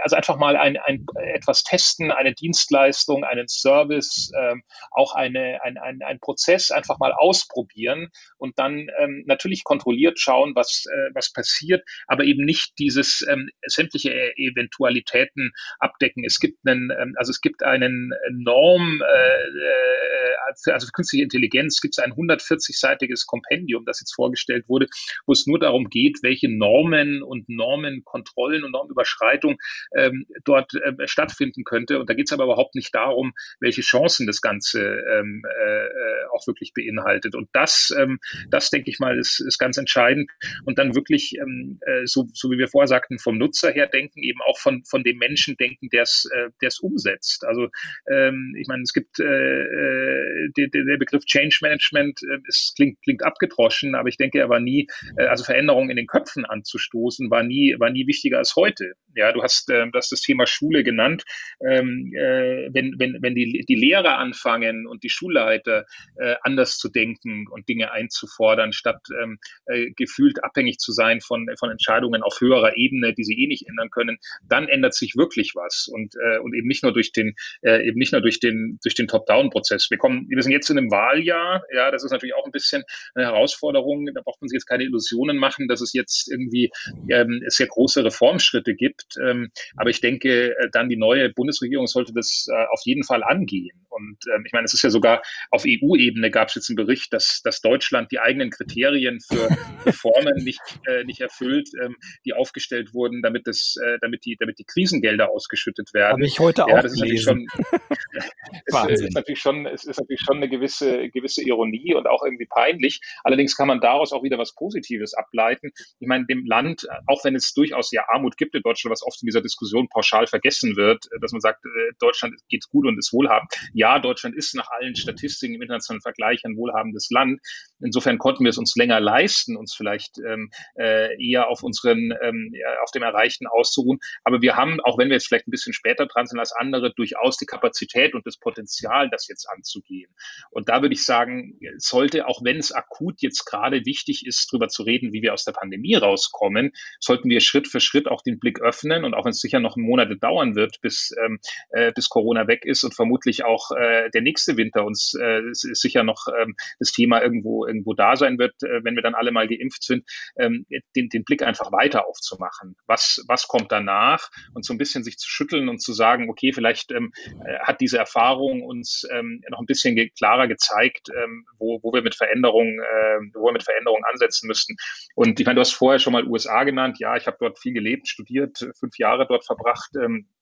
also 0.02 0.16
einfach 0.16 0.36
mal 0.36 0.56
ein, 0.56 0.76
ein 0.78 1.06
etwas 1.34 1.62
testen, 1.62 2.10
eine 2.10 2.34
Dienstleistung, 2.34 3.24
einen 3.24 3.48
Service, 3.48 4.32
ähm, 4.38 4.62
auch 4.90 5.14
eine, 5.14 5.62
ein, 5.62 5.78
ein, 5.78 6.02
ein 6.02 6.18
Prozess 6.20 6.70
einfach 6.70 6.98
mal 6.98 7.12
ausprobieren 7.12 8.08
und 8.38 8.58
dann 8.58 8.88
ähm, 8.98 9.24
natürlich 9.26 9.64
kontrolliert 9.64 10.18
schauen, 10.18 10.54
was, 10.54 10.84
äh, 10.86 11.10
was 11.14 11.32
passiert, 11.32 11.84
aber 12.06 12.24
eben 12.24 12.44
nicht 12.44 12.78
dieses 12.78 13.24
ähm, 13.30 13.48
sämtliche 13.66 14.12
Eventualitäten 14.36 15.52
abdecken. 15.78 16.24
Es 16.24 16.38
gibt 16.38 16.66
einen, 16.66 16.90
ähm, 16.90 17.14
also 17.16 17.30
es 17.30 17.40
gibt 17.40 17.62
einen 17.62 18.12
Norm, 18.30 18.91
äh, 19.00 19.42
äh, 19.48 20.72
also 20.72 20.87
für 20.87 20.92
künstliche 20.92 21.24
Intelligenz 21.24 21.81
gibt 21.81 21.94
es 21.96 21.98
ein 21.98 22.12
140-seitiges 22.12 23.26
Kompendium, 23.26 23.85
das 23.85 24.00
jetzt 24.00 24.14
vorgestellt 24.14 24.68
wurde, 24.68 24.87
wo 25.26 25.33
es 25.33 25.46
nur 25.46 25.59
darum 25.59 25.88
geht, 25.88 26.18
welche 26.22 26.48
Normen 26.48 27.22
und 27.22 27.48
Normenkontrollen 27.48 28.64
und 28.64 28.72
Normüberschreitung 28.72 29.57
ähm, 29.96 30.26
dort 30.44 30.74
äh, 30.74 31.07
stattfinden 31.07 31.64
könnte. 31.64 31.98
Und 31.98 32.09
da 32.11 32.14
geht 32.14 32.26
es 32.26 32.33
aber 32.33 32.44
überhaupt 32.44 32.74
nicht 32.74 32.94
darum, 32.94 33.33
welche 33.61 33.83
Chancen 33.83 34.26
das 34.26 34.40
Ganze 34.40 34.81
ähm, 34.83 35.42
äh, 35.44 36.26
auch 36.33 36.46
wirklich 36.46 36.72
beinhaltet. 36.74 37.35
Und 37.35 37.48
das, 37.52 37.94
ähm, 37.98 38.18
das 38.50 38.70
denke 38.70 38.90
ich 38.90 38.98
mal, 38.98 39.18
ist, 39.18 39.40
ist 39.40 39.59
ganz 39.59 39.76
entscheidend. 39.76 40.31
Und 40.64 40.78
dann 40.78 40.94
wirklich, 40.94 41.35
ähm, 41.40 41.78
äh, 41.87 42.07
so, 42.07 42.28
so 42.33 42.50
wie 42.50 42.59
wir 42.59 42.68
vorher 42.68 42.88
sagten, 42.88 43.18
vom 43.18 43.38
Nutzer 43.38 43.70
her 43.70 43.87
denken, 43.87 44.22
eben 44.22 44.40
auch 44.42 44.59
von, 44.59 44.85
von 44.85 45.02
dem 45.02 45.18
Menschen 45.18 45.57
denken, 45.57 45.88
der 45.90 46.02
es 46.02 46.28
äh, 46.33 46.50
umsetzt. 46.81 47.44
Also 47.44 47.68
ähm, 48.11 48.55
ich 48.59 48.66
meine, 48.66 48.81
es 48.82 48.92
gibt 48.92 49.18
äh, 49.20 49.24
äh 49.24 50.50
der, 50.56 50.68
der 50.68 50.96
Begriff 50.98 51.24
Change 51.24 51.58
Management, 51.62 52.20
äh, 52.22 52.38
es 52.48 52.72
klingt, 52.76 53.00
klingt 53.02 53.24
abgedroschen, 53.24 53.94
aber 53.94 54.08
ich 54.08 54.16
denke, 54.16 54.38
er 54.38 54.48
war 54.48 54.60
nie, 54.60 54.88
äh, 55.16 55.26
also 55.26 55.44
Veränderungen 55.44 55.90
in 55.90 55.96
den 55.96 56.06
Köpfen 56.06 56.44
anzustoßen, 56.44 57.30
war 57.30 57.42
nie, 57.42 57.76
war 57.78 57.90
nie 57.90 58.06
wichtiger 58.06 58.38
als 58.38 58.56
heute. 58.56 58.94
Ja, 59.14 59.32
du 59.32 59.42
hast 59.42 59.70
äh, 59.70 59.86
das, 59.92 60.08
das 60.08 60.20
Thema 60.20 60.46
Schule 60.46 60.84
genannt. 60.84 61.24
Ähm, 61.66 62.12
äh, 62.14 62.68
wenn, 62.72 62.94
wenn, 62.98 63.18
wenn 63.20 63.34
die, 63.34 63.64
die 63.68 63.74
Lehrer 63.74 64.18
anfangen 64.18 64.86
und 64.86 65.02
die 65.02 65.10
Schulleiter 65.10 65.84
äh, 66.16 66.36
anders 66.42 66.78
zu 66.78 66.88
denken 66.88 67.46
und 67.50 67.68
Dinge 67.68 67.92
einzufordern, 67.92 68.72
statt 68.72 69.00
ähm, 69.22 69.38
äh, 69.66 69.90
gefühlt 69.96 70.42
abhängig 70.42 70.78
zu 70.78 70.92
sein 70.92 71.20
von, 71.20 71.46
von 71.58 71.70
Entscheidungen 71.70 72.22
auf 72.22 72.40
höherer 72.40 72.76
Ebene, 72.76 73.14
die 73.14 73.24
sie 73.24 73.38
eh 73.38 73.46
nicht 73.46 73.68
ändern 73.68 73.90
können, 73.90 74.18
dann 74.48 74.68
ändert 74.68 74.94
sich 74.94 75.14
wirklich 75.16 75.54
was 75.54 75.88
und, 75.92 76.14
äh, 76.16 76.38
und 76.38 76.54
eben 76.54 76.68
nicht 76.68 76.82
nur 76.82 76.92
durch 76.92 77.12
den, 77.12 77.34
äh, 77.62 77.86
eben 77.86 77.98
nicht 77.98 78.12
nur 78.12 78.22
durch 78.22 78.40
den, 78.40 78.71
durch 78.82 78.94
den 78.94 79.08
Top-Down-Prozess. 79.08 79.90
Wir 79.90 79.98
kommen, 79.98 80.26
wir 80.28 80.42
sind 80.42 80.52
jetzt 80.52 80.70
in 80.70 80.78
einem 80.78 80.90
Wahljahr, 80.90 81.62
ja, 81.74 81.90
das 81.90 82.04
ist 82.04 82.11
natürlich 82.11 82.35
auch 82.35 82.44
ein 82.44 82.52
bisschen 82.52 82.82
eine 83.14 83.26
Herausforderung. 83.26 84.06
Da 84.14 84.20
braucht 84.22 84.40
man 84.40 84.48
sich 84.48 84.56
jetzt 84.56 84.66
keine 84.66 84.85
Illusionen 84.85 85.37
machen, 85.37 85.68
dass 85.68 85.80
es 85.80 85.92
jetzt 85.92 86.30
irgendwie 86.30 86.70
ähm, 87.08 87.42
sehr 87.46 87.66
große 87.66 88.04
Reformschritte 88.04 88.74
gibt. 88.74 89.16
Ähm, 89.22 89.50
aber 89.76 89.90
ich 89.90 90.00
denke, 90.00 90.56
äh, 90.56 90.68
dann 90.70 90.88
die 90.88 90.96
neue 90.96 91.30
Bundesregierung 91.30 91.87
sollte 91.87 92.12
das 92.12 92.46
äh, 92.50 92.64
auf 92.70 92.80
jeden 92.85 93.04
Fall 93.04 93.22
angehen. 93.22 93.81
Und 93.92 94.18
ähm, 94.35 94.44
ich 94.46 94.52
meine, 94.52 94.64
es 94.64 94.74
ist 94.74 94.83
ja 94.83 94.90
sogar 94.90 95.22
auf 95.50 95.64
EU-Ebene 95.66 96.31
gab 96.31 96.48
es 96.48 96.55
jetzt 96.55 96.70
einen 96.70 96.76
Bericht, 96.76 97.12
dass, 97.12 97.40
dass 97.42 97.61
Deutschland 97.61 98.11
die 98.11 98.18
eigenen 98.18 98.50
Kriterien 98.50 99.20
für 99.20 99.48
Reformen 99.87 100.42
nicht, 100.44 100.61
äh, 100.87 101.05
nicht 101.05 101.20
erfüllt, 101.20 101.68
ähm, 101.83 101.96
die 102.24 102.33
aufgestellt 102.33 102.94
wurden, 102.94 103.22
damit 103.22 103.46
das, 103.46 103.76
äh, 103.83 103.98
damit 104.00 104.24
die, 104.24 104.37
damit 104.38 104.59
die 104.59 104.64
Krisengelder 104.64 105.31
ausgeschüttet 105.31 105.92
werden. 105.94 106.12
Habe 106.12 106.26
ich 106.26 106.38
heute 106.38 106.64
ja, 106.68 106.78
auch 106.78 106.83
das 106.83 106.94
gelesen. 106.94 107.14
Ist 107.14 107.22
schon, 107.24 107.46
es 108.90 109.00
ist 109.00 109.14
natürlich 109.14 109.40
schon, 109.40 109.66
es 109.66 109.85
ist 109.85 109.98
natürlich 109.98 110.22
schon 110.24 110.37
eine 110.38 110.48
gewisse, 110.48 111.11
gewisse 111.11 111.42
Ironie 111.42 111.94
und 111.94 112.07
auch 112.07 112.22
irgendwie 112.22 112.46
peinlich. 112.46 113.00
Allerdings 113.24 113.57
kann 113.57 113.68
man 113.68 113.81
daraus 113.81 114.12
auch 114.12 114.22
wieder 114.22 114.38
was 114.38 114.55
Positives 114.55 115.14
ableiten. 115.14 115.70
Ich 116.00 116.09
meine, 116.09 116.26
dem 116.26 116.46
Land, 116.46 116.87
auch 117.07 117.24
wenn 117.24 117.35
es 117.35 117.52
durchaus 117.52 117.92
ja 117.92 118.05
Armut 118.09 118.37
gibt 118.37 118.55
in 118.55 118.62
Deutschland, 118.62 118.92
was 118.92 119.02
oft 119.02 119.22
in 119.22 119.26
dieser 119.26 119.42
Diskussion 119.42 119.88
pauschal 119.88 120.26
vergessen 120.26 120.76
wird, 120.76 121.09
dass 121.20 121.33
man 121.33 121.40
sagt, 121.40 121.64
äh, 121.64 121.92
Deutschland 121.98 122.35
geht 122.48 122.68
gut 122.70 122.87
und 122.87 122.98
ist 122.98 123.12
wohlhabend. 123.12 123.50
Ja, 123.74 123.81
Deutschland 124.00 124.36
ist 124.36 124.54
nach 124.54 124.70
allen 124.70 124.96
Statistiken 124.96 125.54
im 125.54 125.62
internationalen 125.62 126.02
Vergleich 126.02 126.44
ein 126.44 126.56
wohlhabendes 126.56 127.10
Land. 127.10 127.40
Insofern 127.80 128.18
konnten 128.18 128.44
wir 128.44 128.50
es 128.50 128.58
uns 128.58 128.76
länger 128.76 129.00
leisten, 129.00 129.56
uns 129.56 129.74
vielleicht 129.74 130.18
ähm, 130.18 130.50
äh, 130.78 131.14
eher 131.22 131.48
auf 131.48 131.62
unseren, 131.62 132.12
ähm, 132.22 132.52
auf 132.82 132.90
dem 132.92 133.02
Erreichten 133.02 133.46
auszuruhen. 133.46 133.98
Aber 134.24 134.40
wir 134.42 134.56
haben, 134.56 134.80
auch 134.80 134.98
wenn 134.98 135.08
wir 135.08 135.14
jetzt 135.14 135.26
vielleicht 135.26 135.48
ein 135.48 135.50
bisschen 135.50 135.72
später 135.72 136.06
dran 136.06 136.26
sind 136.26 136.38
als 136.38 136.52
andere, 136.52 136.92
durchaus 136.94 137.36
die 137.36 137.46
Kapazität 137.46 138.14
und 138.14 138.26
das 138.26 138.36
Potenzial, 138.36 139.10
das 139.10 139.28
jetzt 139.28 139.48
anzugehen. 139.48 140.10
Und 140.50 140.68
da 140.68 140.82
würde 140.82 140.94
ich 140.94 141.04
sagen, 141.04 141.58
sollte, 141.76 142.26
auch 142.26 142.44
wenn 142.44 142.58
es 142.58 142.72
akut 142.72 143.20
jetzt 143.20 143.44
gerade 143.44 143.84
wichtig 143.84 144.26
ist, 144.26 144.52
darüber 144.52 144.68
zu 144.68 144.82
reden, 144.82 145.12
wie 145.12 145.22
wir 145.22 145.34
aus 145.34 145.44
der 145.44 145.52
Pandemie 145.52 145.94
rauskommen, 145.94 146.72
sollten 147.00 147.28
wir 147.28 147.40
Schritt 147.40 147.68
für 147.68 147.80
Schritt 147.80 148.08
auch 148.08 148.22
den 148.22 148.38
Blick 148.38 148.60
öffnen. 148.60 149.04
Und 149.04 149.14
auch 149.14 149.24
wenn 149.24 149.32
es 149.32 149.40
sicher 149.40 149.60
noch 149.60 149.76
Monate 149.76 150.16
dauern 150.16 150.54
wird, 150.54 150.80
bis, 150.80 151.14
ähm, 151.24 151.40
äh, 151.70 151.92
bis 151.92 152.08
Corona 152.08 152.46
weg 152.46 152.64
ist 152.64 152.84
und 152.84 152.94
vermutlich 152.94 153.44
auch 153.44 153.71
äh, 153.72 154.11
der 154.11 154.22
nächste 154.22 154.56
Winter 154.56 154.85
uns 154.85 155.14
äh, 155.14 155.42
sicher 155.52 156.02
noch 156.02 156.26
ähm, 156.28 156.54
das 156.78 156.92
Thema 156.92 157.22
irgendwo, 157.22 157.66
irgendwo 157.66 157.94
da 157.94 158.16
sein 158.16 158.38
wird, 158.38 158.54
äh, 158.62 158.85
wenn 158.85 158.94
wir 158.94 159.02
dann 159.02 159.14
alle 159.14 159.32
mal 159.32 159.48
geimpft 159.48 159.82
sind, 159.82 160.04
ähm, 160.38 160.66
den, 160.96 161.08
den 161.08 161.24
Blick 161.24 161.42
einfach 161.42 161.72
weiter 161.72 162.06
aufzumachen. 162.06 162.76
Was, 162.87 163.24
was 163.28 163.48
kommt 163.48 163.72
danach? 163.72 164.30
Und 164.54 164.64
so 164.64 164.72
ein 164.72 164.78
bisschen 164.78 165.04
sich 165.04 165.18
zu 165.18 165.28
schütteln 165.28 165.68
und 165.68 165.80
zu 165.80 165.92
sagen, 165.92 166.30
okay, 166.30 166.52
vielleicht 166.52 166.92
ähm, 166.92 167.12
äh, 167.44 167.58
hat 167.61 167.80
diese 167.80 167.98
Erfahrung 167.98 168.62
uns 168.62 169.06
ähm, 169.12 169.42
noch 169.50 169.61
ein 169.61 169.66
bisschen 169.66 169.96
klarer 170.16 170.48
gezeigt, 170.48 171.08
ähm, 171.11 171.46
wo, 171.58 171.80
wo 171.82 171.92
wir 171.92 172.02
mit 172.02 172.14
Veränderungen, 172.14 172.78
äh, 172.80 173.18
wo 173.35 173.46
wir 173.46 173.52
mit 173.52 173.62
Veränderungen 173.62 174.04
ansetzen 174.11 174.46
müssten. 174.46 174.76
Und 175.14 175.38
ich 175.38 175.46
meine, 175.46 175.56
du 175.56 175.61
hast 175.61 175.72
vorher 175.72 175.98
schon 175.98 176.12
mal 176.12 176.26
USA 176.26 176.64
genannt. 176.64 176.98
Ja, 176.98 177.16
ich 177.16 177.26
habe 177.26 177.37
dort 177.40 177.58
viel 177.58 177.72
gelebt, 177.72 178.08
studiert, 178.08 178.66
fünf 178.78 178.98
Jahre 178.98 179.26
dort 179.26 179.44
verbracht. 179.44 179.90
Ähm, 179.96 180.26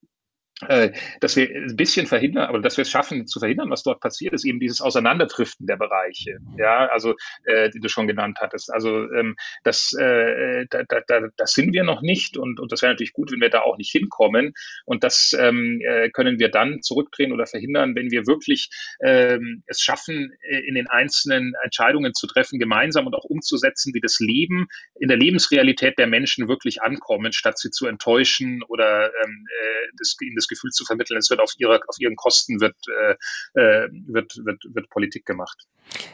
dass 1.19 1.35
wir 1.35 1.49
ein 1.49 1.75
bisschen 1.75 2.07
verhindern, 2.07 2.47
aber 2.47 2.59
dass 2.59 2.77
wir 2.77 2.83
es 2.83 2.89
schaffen 2.89 3.27
zu 3.27 3.39
verhindern, 3.39 3.69
was 3.69 3.83
dort 3.83 3.99
passiert, 3.99 4.33
ist 4.33 4.45
eben 4.45 4.59
dieses 4.59 4.81
Auseinanderdriften 4.81 5.67
der 5.67 5.77
Bereiche, 5.77 6.37
ja, 6.57 6.87
also 6.87 7.15
äh, 7.45 7.69
die 7.69 7.79
du 7.79 7.89
schon 7.89 8.07
genannt 8.07 8.37
hattest. 8.41 8.71
Also 8.71 9.11
ähm, 9.11 9.35
das, 9.63 9.93
äh, 9.93 10.65
da, 10.69 10.83
da, 10.83 11.01
da, 11.07 11.27
das 11.37 11.53
sind 11.53 11.73
wir 11.73 11.83
noch 11.83 12.01
nicht 12.01 12.37
und, 12.37 12.59
und 12.59 12.71
das 12.71 12.81
wäre 12.81 12.93
natürlich 12.93 13.13
gut, 13.13 13.31
wenn 13.31 13.41
wir 13.41 13.49
da 13.49 13.61
auch 13.61 13.77
nicht 13.77 13.91
hinkommen. 13.91 14.53
Und 14.85 15.03
das 15.03 15.35
ähm, 15.39 15.81
äh, 15.81 16.09
können 16.09 16.39
wir 16.39 16.49
dann 16.49 16.81
zurückdrehen 16.81 17.31
oder 17.31 17.45
verhindern, 17.45 17.95
wenn 17.95 18.11
wir 18.11 18.27
wirklich 18.27 18.69
ähm, 19.03 19.63
es 19.67 19.81
schaffen, 19.81 20.31
äh, 20.41 20.59
in 20.59 20.75
den 20.75 20.87
einzelnen 20.87 21.53
Entscheidungen 21.63 22.13
zu 22.13 22.27
treffen, 22.27 22.59
gemeinsam 22.59 23.07
und 23.07 23.15
auch 23.15 23.25
umzusetzen, 23.25 23.93
die 23.93 24.01
das 24.01 24.19
Leben 24.19 24.67
in 24.99 25.07
der 25.07 25.17
Lebensrealität 25.17 25.97
der 25.97 26.07
Menschen 26.07 26.47
wirklich 26.47 26.81
ankommen, 26.81 27.33
statt 27.33 27.57
sie 27.57 27.71
zu 27.71 27.87
enttäuschen 27.87 28.63
oder 28.67 29.11
ähm, 29.23 29.45
äh, 29.47 29.87
das, 29.97 30.15
ihnen 30.21 30.35
das 30.35 30.47
Gefühl 30.51 30.71
zu 30.71 30.85
vermitteln, 30.85 31.17
es 31.17 31.29
wird 31.29 31.39
auf, 31.39 31.53
ihre, 31.57 31.79
auf 31.87 31.95
ihren 31.99 32.15
Kosten 32.15 32.59
wird, 32.61 32.75
äh, 32.87 33.59
äh, 33.59 33.89
wird, 34.07 34.33
wird, 34.43 34.63
wird 34.73 34.89
Politik 34.89 35.25
gemacht. 35.25 35.65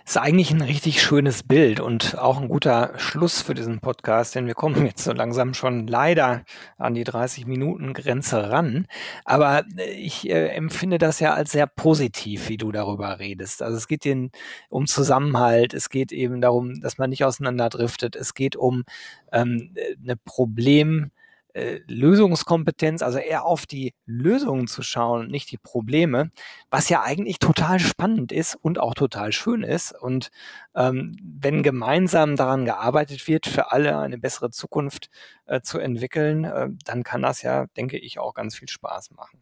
Das 0.06 0.16
ist 0.16 0.18
eigentlich 0.18 0.52
ein 0.52 0.62
richtig 0.62 1.02
schönes 1.02 1.44
Bild 1.44 1.80
und 1.80 2.18
auch 2.18 2.40
ein 2.40 2.48
guter 2.48 2.94
Schluss 2.98 3.42
für 3.42 3.54
diesen 3.54 3.80
Podcast, 3.80 4.34
denn 4.36 4.48
wir 4.48 4.54
kommen 4.54 4.86
jetzt 4.86 5.04
so 5.04 5.12
langsam 5.12 5.54
schon 5.54 5.88
leider 5.88 6.46
an 6.78 6.94
die 6.94 7.06
30-Minuten-Grenze 7.06 8.50
ran. 8.50 8.88
Aber 9.26 9.66
äh, 9.78 9.92
ich 9.92 10.30
äh, 10.30 10.48
empfinde 10.48 10.98
das 10.98 11.20
ja 11.20 11.34
als 11.34 11.52
sehr 11.52 11.68
positiv, 11.68 12.50
wie 12.50 12.58
du 12.58 12.72
darüber 12.72 13.20
redest. 13.20 13.62
Also 13.62 13.78
es 13.78 13.88
geht 13.88 14.06
den, 14.06 14.32
um 14.70 14.88
Zusammenhalt, 14.88 15.74
es 15.74 15.90
geht 15.90 16.12
eben 16.12 16.42
darum, 16.42 16.80
dass 16.82 16.98
man 16.98 17.10
nicht 17.10 17.26
auseinanderdriftet, 17.26 18.16
es 18.16 18.34
geht 18.34 18.56
um 18.56 18.84
ähm, 19.32 19.76
eine 20.02 20.16
Problem- 20.16 21.12
äh, 21.58 21.82
Lösungskompetenz, 21.88 23.02
also 23.02 23.18
eher 23.18 23.46
auf 23.46 23.66
die 23.66 23.94
Lösungen 24.06 24.68
zu 24.68 24.84
schauen, 24.84 25.28
nicht 25.28 25.52
die 25.52 25.58
Probleme, 25.58 26.32
was 26.70 26.90
ja 26.90 27.02
eigentlich 27.02 27.40
total 27.40 27.80
spannend 27.80 28.32
ist 28.32 28.56
und 28.56 28.80
auch 28.80 28.94
total 28.94 29.32
schön 29.32 29.64
ist. 29.64 29.92
Und 29.92 30.30
ähm, 30.76 31.18
wenn 31.22 31.64
gemeinsam 31.64 32.36
daran 32.36 32.66
gearbeitet 32.66 33.28
wird, 33.28 33.48
für 33.48 33.72
alle 33.72 33.98
eine 33.98 34.20
bessere 34.20 34.52
Zukunft 34.52 35.10
äh, 35.48 35.62
zu 35.62 35.80
entwickeln, 35.80 36.46
äh, 36.46 36.70
dann 36.86 37.04
kann 37.04 37.24
das 37.24 37.42
ja, 37.42 37.66
denke 37.76 37.98
ich, 37.98 38.20
auch 38.20 38.36
ganz 38.36 38.56
viel 38.56 38.70
Spaß 38.70 39.12
machen. 39.12 39.42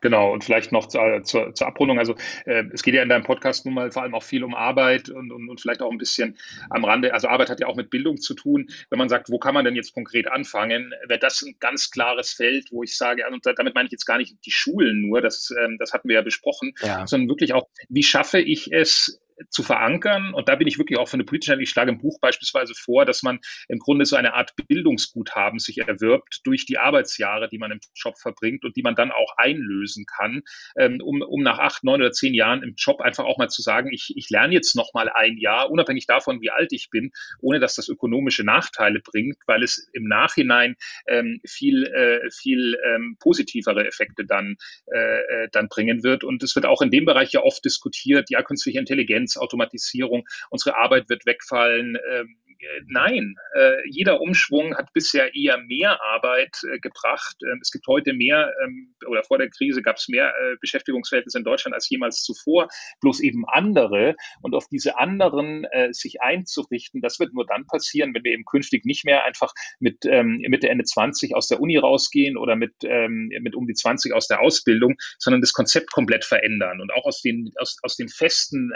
Genau, 0.00 0.32
und 0.32 0.44
vielleicht 0.44 0.72
noch 0.72 0.86
zur, 0.86 1.22
zur, 1.22 1.54
zur 1.54 1.66
Abrundung. 1.66 1.98
Also 1.98 2.14
äh, 2.44 2.64
es 2.72 2.82
geht 2.82 2.94
ja 2.94 3.02
in 3.02 3.08
deinem 3.08 3.24
Podcast 3.24 3.64
nun 3.64 3.74
mal 3.74 3.90
vor 3.90 4.02
allem 4.02 4.14
auch 4.14 4.22
viel 4.22 4.44
um 4.44 4.54
Arbeit 4.54 5.08
und, 5.08 5.32
und, 5.32 5.48
und 5.48 5.60
vielleicht 5.60 5.82
auch 5.82 5.90
ein 5.90 5.98
bisschen 5.98 6.36
am 6.70 6.84
Rande. 6.84 7.14
Also 7.14 7.28
Arbeit 7.28 7.50
hat 7.50 7.60
ja 7.60 7.66
auch 7.66 7.76
mit 7.76 7.90
Bildung 7.90 8.18
zu 8.18 8.34
tun. 8.34 8.68
Wenn 8.90 8.98
man 8.98 9.08
sagt, 9.08 9.30
wo 9.30 9.38
kann 9.38 9.54
man 9.54 9.64
denn 9.64 9.74
jetzt 9.74 9.94
konkret 9.94 10.28
anfangen, 10.28 10.92
wäre 11.08 11.18
das 11.18 11.42
ein 11.42 11.56
ganz 11.60 11.90
klares 11.90 12.32
Feld, 12.32 12.68
wo 12.70 12.82
ich 12.82 12.96
sage, 12.96 13.24
und 13.30 13.44
damit 13.44 13.74
meine 13.74 13.86
ich 13.86 13.92
jetzt 13.92 14.06
gar 14.06 14.18
nicht 14.18 14.36
die 14.44 14.50
Schulen 14.50 15.02
nur, 15.02 15.20
das, 15.20 15.52
ähm, 15.62 15.76
das 15.78 15.92
hatten 15.92 16.08
wir 16.08 16.16
ja 16.16 16.22
besprochen, 16.22 16.74
ja. 16.82 17.06
sondern 17.06 17.28
wirklich 17.28 17.52
auch, 17.52 17.68
wie 17.88 18.02
schaffe 18.02 18.38
ich 18.38 18.72
es, 18.72 19.20
zu 19.50 19.62
verankern. 19.62 20.34
Und 20.34 20.48
da 20.48 20.56
bin 20.56 20.66
ich 20.66 20.78
wirklich 20.78 20.98
auch 20.98 21.08
von 21.08 21.18
der 21.18 21.26
politischen, 21.26 21.60
ich 21.60 21.70
schlage 21.70 21.90
im 21.90 21.98
Buch 21.98 22.18
beispielsweise 22.20 22.74
vor, 22.74 23.04
dass 23.04 23.22
man 23.22 23.40
im 23.68 23.78
Grunde 23.78 24.04
so 24.06 24.16
eine 24.16 24.34
Art 24.34 24.54
Bildungsguthaben 24.68 25.58
sich 25.58 25.78
erwirbt 25.78 26.40
durch 26.44 26.66
die 26.66 26.78
Arbeitsjahre, 26.78 27.48
die 27.48 27.58
man 27.58 27.72
im 27.72 27.80
Job 27.94 28.18
verbringt 28.18 28.64
und 28.64 28.76
die 28.76 28.82
man 28.82 28.94
dann 28.94 29.12
auch 29.12 29.36
einlösen 29.36 30.06
kann, 30.06 30.42
ähm, 30.76 31.00
um, 31.02 31.22
um 31.22 31.42
nach 31.42 31.58
acht, 31.58 31.84
neun 31.84 32.00
oder 32.00 32.12
zehn 32.12 32.34
Jahren 32.34 32.62
im 32.62 32.74
Job 32.76 33.00
einfach 33.00 33.24
auch 33.24 33.38
mal 33.38 33.48
zu 33.48 33.62
sagen, 33.62 33.90
ich, 33.92 34.12
ich 34.16 34.30
lerne 34.30 34.54
jetzt 34.54 34.74
noch 34.76 34.94
mal 34.94 35.08
ein 35.08 35.36
Jahr, 35.38 35.70
unabhängig 35.70 36.06
davon, 36.06 36.40
wie 36.40 36.50
alt 36.50 36.72
ich 36.72 36.90
bin, 36.90 37.10
ohne 37.40 37.60
dass 37.60 37.76
das 37.76 37.88
ökonomische 37.88 38.44
Nachteile 38.44 39.00
bringt, 39.00 39.36
weil 39.46 39.62
es 39.62 39.88
im 39.92 40.04
Nachhinein 40.04 40.76
ähm, 41.06 41.40
viel, 41.46 41.84
äh, 41.84 42.30
viel 42.30 42.76
ähm, 42.84 43.16
positivere 43.20 43.86
Effekte 43.86 44.24
dann, 44.24 44.56
äh, 44.92 45.44
äh 45.44 45.48
dann 45.52 45.68
bringen 45.68 46.02
wird. 46.02 46.24
Und 46.24 46.42
es 46.42 46.54
wird 46.54 46.66
auch 46.66 46.82
in 46.82 46.90
dem 46.90 47.04
Bereich 47.04 47.32
ja 47.32 47.42
oft 47.42 47.64
diskutiert, 47.64 48.30
ja, 48.30 48.42
künstliche 48.42 48.78
Intelligenz, 48.78 49.25
Intelligenz, 49.26 49.36
Automatisierung, 49.36 50.24
unsere 50.50 50.76
Arbeit 50.76 51.08
wird 51.08 51.26
wegfallen. 51.26 51.98
Ähm, 52.10 52.36
äh, 52.66 52.82
nein, 52.86 53.36
äh, 53.54 53.76
jeder 53.88 54.20
Umschwung 54.20 54.76
hat 54.76 54.92
bisher 54.92 55.34
eher 55.34 55.58
mehr 55.58 56.02
Arbeit 56.02 56.56
äh, 56.70 56.78
gebracht. 56.78 57.36
Ähm, 57.42 57.58
es 57.60 57.70
gibt 57.70 57.86
heute 57.86 58.12
mehr, 58.12 58.52
ähm, 58.64 58.94
oder 59.06 59.22
vor 59.24 59.38
der 59.38 59.50
Krise 59.50 59.82
gab 59.82 59.96
es 59.96 60.08
mehr 60.08 60.32
Beschäftigungsverhältnisse 60.60 61.38
in 61.38 61.44
Deutschland 61.44 61.74
als 61.74 61.88
jemals 61.88 62.22
zuvor, 62.22 62.68
bloß 63.00 63.20
eben 63.20 63.44
andere. 63.46 64.16
Und 64.42 64.54
auf 64.54 64.66
diese 64.68 64.98
anderen 64.98 65.66
sich 65.90 66.20
einzurichten, 66.20 67.00
das 67.00 67.18
wird 67.18 67.32
nur 67.34 67.46
dann 67.46 67.66
passieren, 67.66 68.14
wenn 68.14 68.24
wir 68.24 68.32
eben 68.32 68.44
künftig 68.44 68.84
nicht 68.84 69.04
mehr 69.04 69.24
einfach 69.24 69.52
mit 69.78 70.04
Mitte, 70.04 70.68
Ende 70.68 70.84
20 70.84 71.34
aus 71.34 71.48
der 71.48 71.60
Uni 71.60 71.76
rausgehen 71.76 72.36
oder 72.36 72.56
mit, 72.56 72.74
mit 72.82 73.54
um 73.54 73.66
die 73.66 73.74
20 73.74 74.12
aus 74.12 74.26
der 74.26 74.40
Ausbildung, 74.40 74.96
sondern 75.18 75.40
das 75.40 75.52
Konzept 75.52 75.92
komplett 75.92 76.24
verändern 76.24 76.80
und 76.80 76.92
auch 76.92 77.04
aus 77.04 77.20
den, 77.22 77.52
aus, 77.58 77.78
aus 77.82 77.96
den 77.96 78.08
festen 78.08 78.72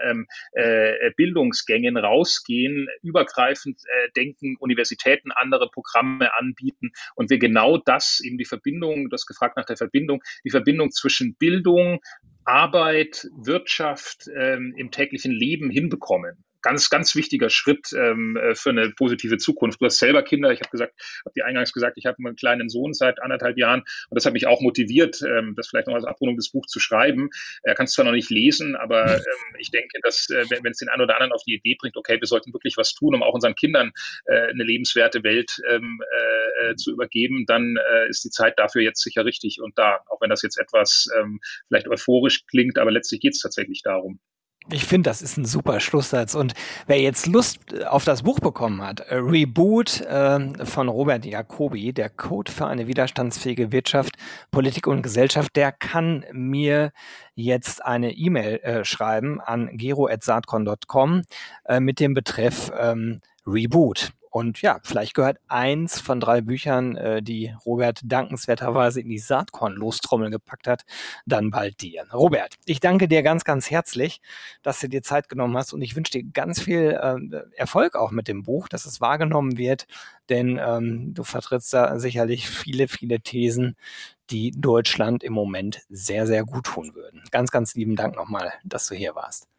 Bildungsgängen 1.17 1.97
rausgehen, 1.97 2.89
übergreifend 3.03 3.81
äh, 3.85 4.11
denken, 4.17 4.57
Universitäten 4.59 5.33
andere 5.33 5.69
Programme 5.71 6.35
anbieten 6.35 6.93
und 7.15 7.31
wir 7.31 7.39
genau 7.39 7.79
das, 7.79 8.21
eben 8.25 8.39
die 8.39 8.45
Verbindung, 8.45 9.09
du 9.09 9.15
hast 9.15 9.27
gefragt 9.27 9.57
nach 9.57 9.67
der 9.67 9.77
Verbindung, 9.77 10.23
die 10.45 10.51
Verbindung 10.51 10.91
zwischen 10.91 11.35
Bildung, 11.37 12.01
Arbeit, 12.45 13.27
Wirtschaft 13.37 14.29
ähm, 14.37 14.75
im 14.77 14.91
täglichen 14.91 15.33
Leben 15.33 15.71
hinbekommen 15.71 16.45
ganz, 16.63 16.91
ganz 16.91 17.15
wichtiger 17.15 17.51
Schritt 17.51 17.93
ähm, 17.93 18.37
äh, 18.37 18.55
für 18.55 18.71
eine 18.71 18.91
positive 18.91 19.39
Zukunft. 19.39 19.81
Du 19.81 19.87
hast 19.87 19.99
selber 19.99 20.23
Kinder. 20.23 20.53
Ich 20.53 20.61
habe 20.61 20.71
gesagt, 20.71 20.95
habe 21.25 21.33
dir 21.35 21.47
eingangs 21.47 21.73
gesagt, 21.73 21.97
ich 21.99 22.07
habe 22.07 22.17
einen 22.19 22.37
kleinen 22.37 22.69
Sohn 22.69 22.93
seit 22.93 23.23
anderthalb 23.23 23.59
Jahren 23.59 23.81
und 23.81 24.17
das 24.17 24.27
hat 24.27 24.33
mich 24.33 24.47
auch 24.47 24.61
motiviert, 24.61 25.23
ähm, 25.23 25.55
das 25.57 25.69
vielleicht 25.69 25.89
noch 25.89 25.95
als 25.95 26.05
Abrundung 26.05 26.37
des 26.37 26.51
Buchs 26.51 26.71
zu 26.71 26.81
schreiben. 26.81 27.31
Er 27.63 27.75
kann 27.75 27.85
es 27.85 27.93
zwar 27.93 28.05
noch 28.05 28.13
nicht 28.13 28.31
lesen, 28.31 28.77
aber 28.77 29.17
ähm, 29.17 29.57
ich 29.59 29.71
denke, 29.71 29.99
dass 30.03 30.29
äh, 30.31 30.45
wenn 30.63 30.73
es 30.73 30.79
den 30.79 30.89
einen 30.89 31.03
oder 31.03 31.15
anderen 31.15 31.33
auf 31.33 31.43
die 31.45 31.55
Idee 31.55 31.77
bringt, 31.79 31.97
okay, 31.97 32.21
wir 32.21 32.27
sollten 32.27 32.53
wirklich 32.53 32.77
was 32.77 32.95
tun, 32.95 33.15
um 33.15 33.23
auch 33.23 33.35
unseren 33.35 33.55
Kindern 33.55 33.93
äh, 34.27 34.49
eine 34.49 34.65
lebenswerte 34.65 35.23
Welt 35.25 35.61
ähm, 35.69 36.01
äh, 36.03 36.71
äh 36.71 36.77
zu 36.77 36.93
übergeben, 36.93 37.45
dann 37.47 37.77
äh, 37.77 38.09
ist 38.09 38.25
die 38.25 38.31
Zeit 38.31 38.59
dafür 38.59 38.83
jetzt 38.83 39.03
sicher 39.03 39.25
richtig 39.25 39.61
und 39.61 39.77
da, 39.79 40.01
auch 40.09 40.21
wenn 40.21 40.31
das 40.31 40.43
jetzt 40.43 40.59
etwas 40.59 41.09
ähm, 41.19 41.41
vielleicht 41.69 41.89
euphorisch 41.89 42.47
klingt, 42.47 42.79
aber 42.79 42.91
letztlich 42.91 43.21
geht 43.21 43.35
es 43.35 43.41
tatsächlich 43.41 43.83
darum. 43.83 44.21
Ich 44.69 44.85
finde, 44.85 45.11
das 45.11 45.23
ist 45.23 45.37
ein 45.37 45.47
super 45.47 45.81
Schlusssatz. 45.81 46.35
Und 46.35 46.55
wer 46.87 47.01
jetzt 47.01 47.27
Lust 47.27 47.59
auf 47.87 48.05
das 48.05 48.23
Buch 48.23 48.39
bekommen 48.39 48.83
hat, 48.83 49.01
äh, 49.01 49.17
Reboot 49.17 50.01
äh, 50.03 50.65
von 50.65 50.89
Robert 50.89 51.25
Jacobi, 51.25 51.93
der 51.93 52.11
Code 52.11 52.53
für 52.53 52.67
eine 52.67 52.87
widerstandsfähige 52.87 53.73
Wirtschaft, 53.73 54.17
Politik 54.51 54.87
und 54.87 55.03
Gesellschaft, 55.03 55.57
der 55.57 55.73
kann 55.73 56.25
mir 56.33 56.93
jetzt 57.35 57.85
eine 57.85 58.13
E-Mail 58.13 58.57
äh, 58.59 58.85
schreiben 58.85 59.41
an 59.41 59.71
gero.saatcon.com 59.77 61.23
äh, 61.65 61.81
mit 61.81 61.99
dem 61.99 62.15
Betreff 62.15 62.71
ähm, 62.79 63.21
Reboot. 63.47 64.13
Und 64.31 64.63
ja, 64.63 64.79
vielleicht 64.85 65.15
gehört 65.15 65.39
eins 65.49 66.01
von 66.01 66.21
drei 66.21 66.41
Büchern, 66.41 66.97
äh, 66.97 67.23
die 67.23 67.53
Robert 67.67 68.01
dankenswerterweise 68.05 69.01
in 69.01 69.09
die 69.09 69.19
Saatkorn-Lostrommel 69.19 70.31
gepackt 70.31 70.69
hat, 70.69 70.85
dann 71.27 71.51
bald 71.51 71.81
dir. 71.81 72.05
Robert, 72.13 72.55
ich 72.65 72.79
danke 72.79 73.09
dir 73.09 73.25
ganz, 73.25 73.43
ganz 73.43 73.71
herzlich, 73.71 74.21
dass 74.63 74.79
du 74.79 74.89
dir 74.89 75.03
Zeit 75.03 75.29
genommen 75.29 75.57
hast 75.57 75.73
und 75.73 75.83
ich 75.83 75.97
wünsche 75.97 76.13
dir 76.13 76.23
ganz 76.23 76.61
viel 76.63 76.99
äh, 77.01 77.57
Erfolg 77.57 77.97
auch 77.97 78.13
mit 78.13 78.29
dem 78.29 78.45
Buch, 78.45 78.69
dass 78.69 78.87
es 78.87 79.01
wahrgenommen 79.01 79.59
wird, 79.59 79.87
denn 80.29 80.61
ähm, 80.65 81.13
du 81.13 81.25
vertrittst 81.25 81.73
da 81.73 81.99
sicherlich 81.99 82.49
viele, 82.49 82.87
viele 82.87 83.21
Thesen, 83.21 83.77
die 84.31 84.53
Deutschland 84.53 85.25
im 85.25 85.33
Moment 85.33 85.81
sehr, 85.89 86.27
sehr 86.29 86.45
gut 86.45 86.67
tun 86.67 86.95
würden. 86.95 87.25
Ganz, 87.33 87.51
ganz 87.51 87.75
lieben 87.75 87.97
Dank 87.97 88.15
nochmal, 88.15 88.53
dass 88.65 88.87
du 88.87 88.95
hier 88.95 89.17
warst. 89.17 89.50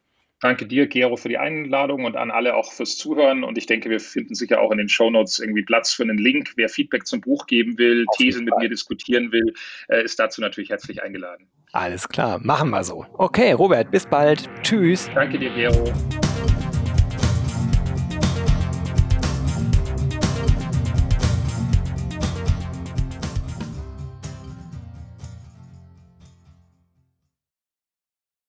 Danke 0.42 0.66
dir, 0.66 0.88
Gero, 0.88 1.16
für 1.16 1.28
die 1.28 1.38
Einladung 1.38 2.04
und 2.04 2.16
an 2.16 2.32
alle 2.32 2.56
auch 2.56 2.72
fürs 2.72 2.98
Zuhören. 2.98 3.44
Und 3.44 3.56
ich 3.56 3.66
denke, 3.66 3.88
wir 3.90 4.00
finden 4.00 4.34
sicher 4.34 4.60
auch 4.60 4.72
in 4.72 4.78
den 4.78 4.88
Shownotes 4.88 5.38
irgendwie 5.38 5.62
Platz 5.62 5.92
für 5.92 6.02
einen 6.02 6.18
Link. 6.18 6.54
Wer 6.56 6.68
Feedback 6.68 7.06
zum 7.06 7.20
Buch 7.20 7.46
geben 7.46 7.78
will, 7.78 8.04
Auf 8.08 8.16
Thesen 8.16 8.44
mit 8.44 8.58
mir 8.58 8.68
diskutieren 8.68 9.30
will, 9.30 9.54
äh, 9.86 10.02
ist 10.02 10.18
dazu 10.18 10.40
natürlich 10.40 10.70
herzlich 10.70 11.00
eingeladen. 11.00 11.46
Alles 11.70 12.08
klar, 12.08 12.40
machen 12.42 12.70
wir 12.70 12.82
so. 12.82 13.06
Okay, 13.18 13.52
Robert, 13.52 13.92
bis 13.92 14.04
bald. 14.04 14.50
Tschüss. 14.64 15.08
Danke 15.14 15.38
dir, 15.38 15.50
Gero. 15.50 15.92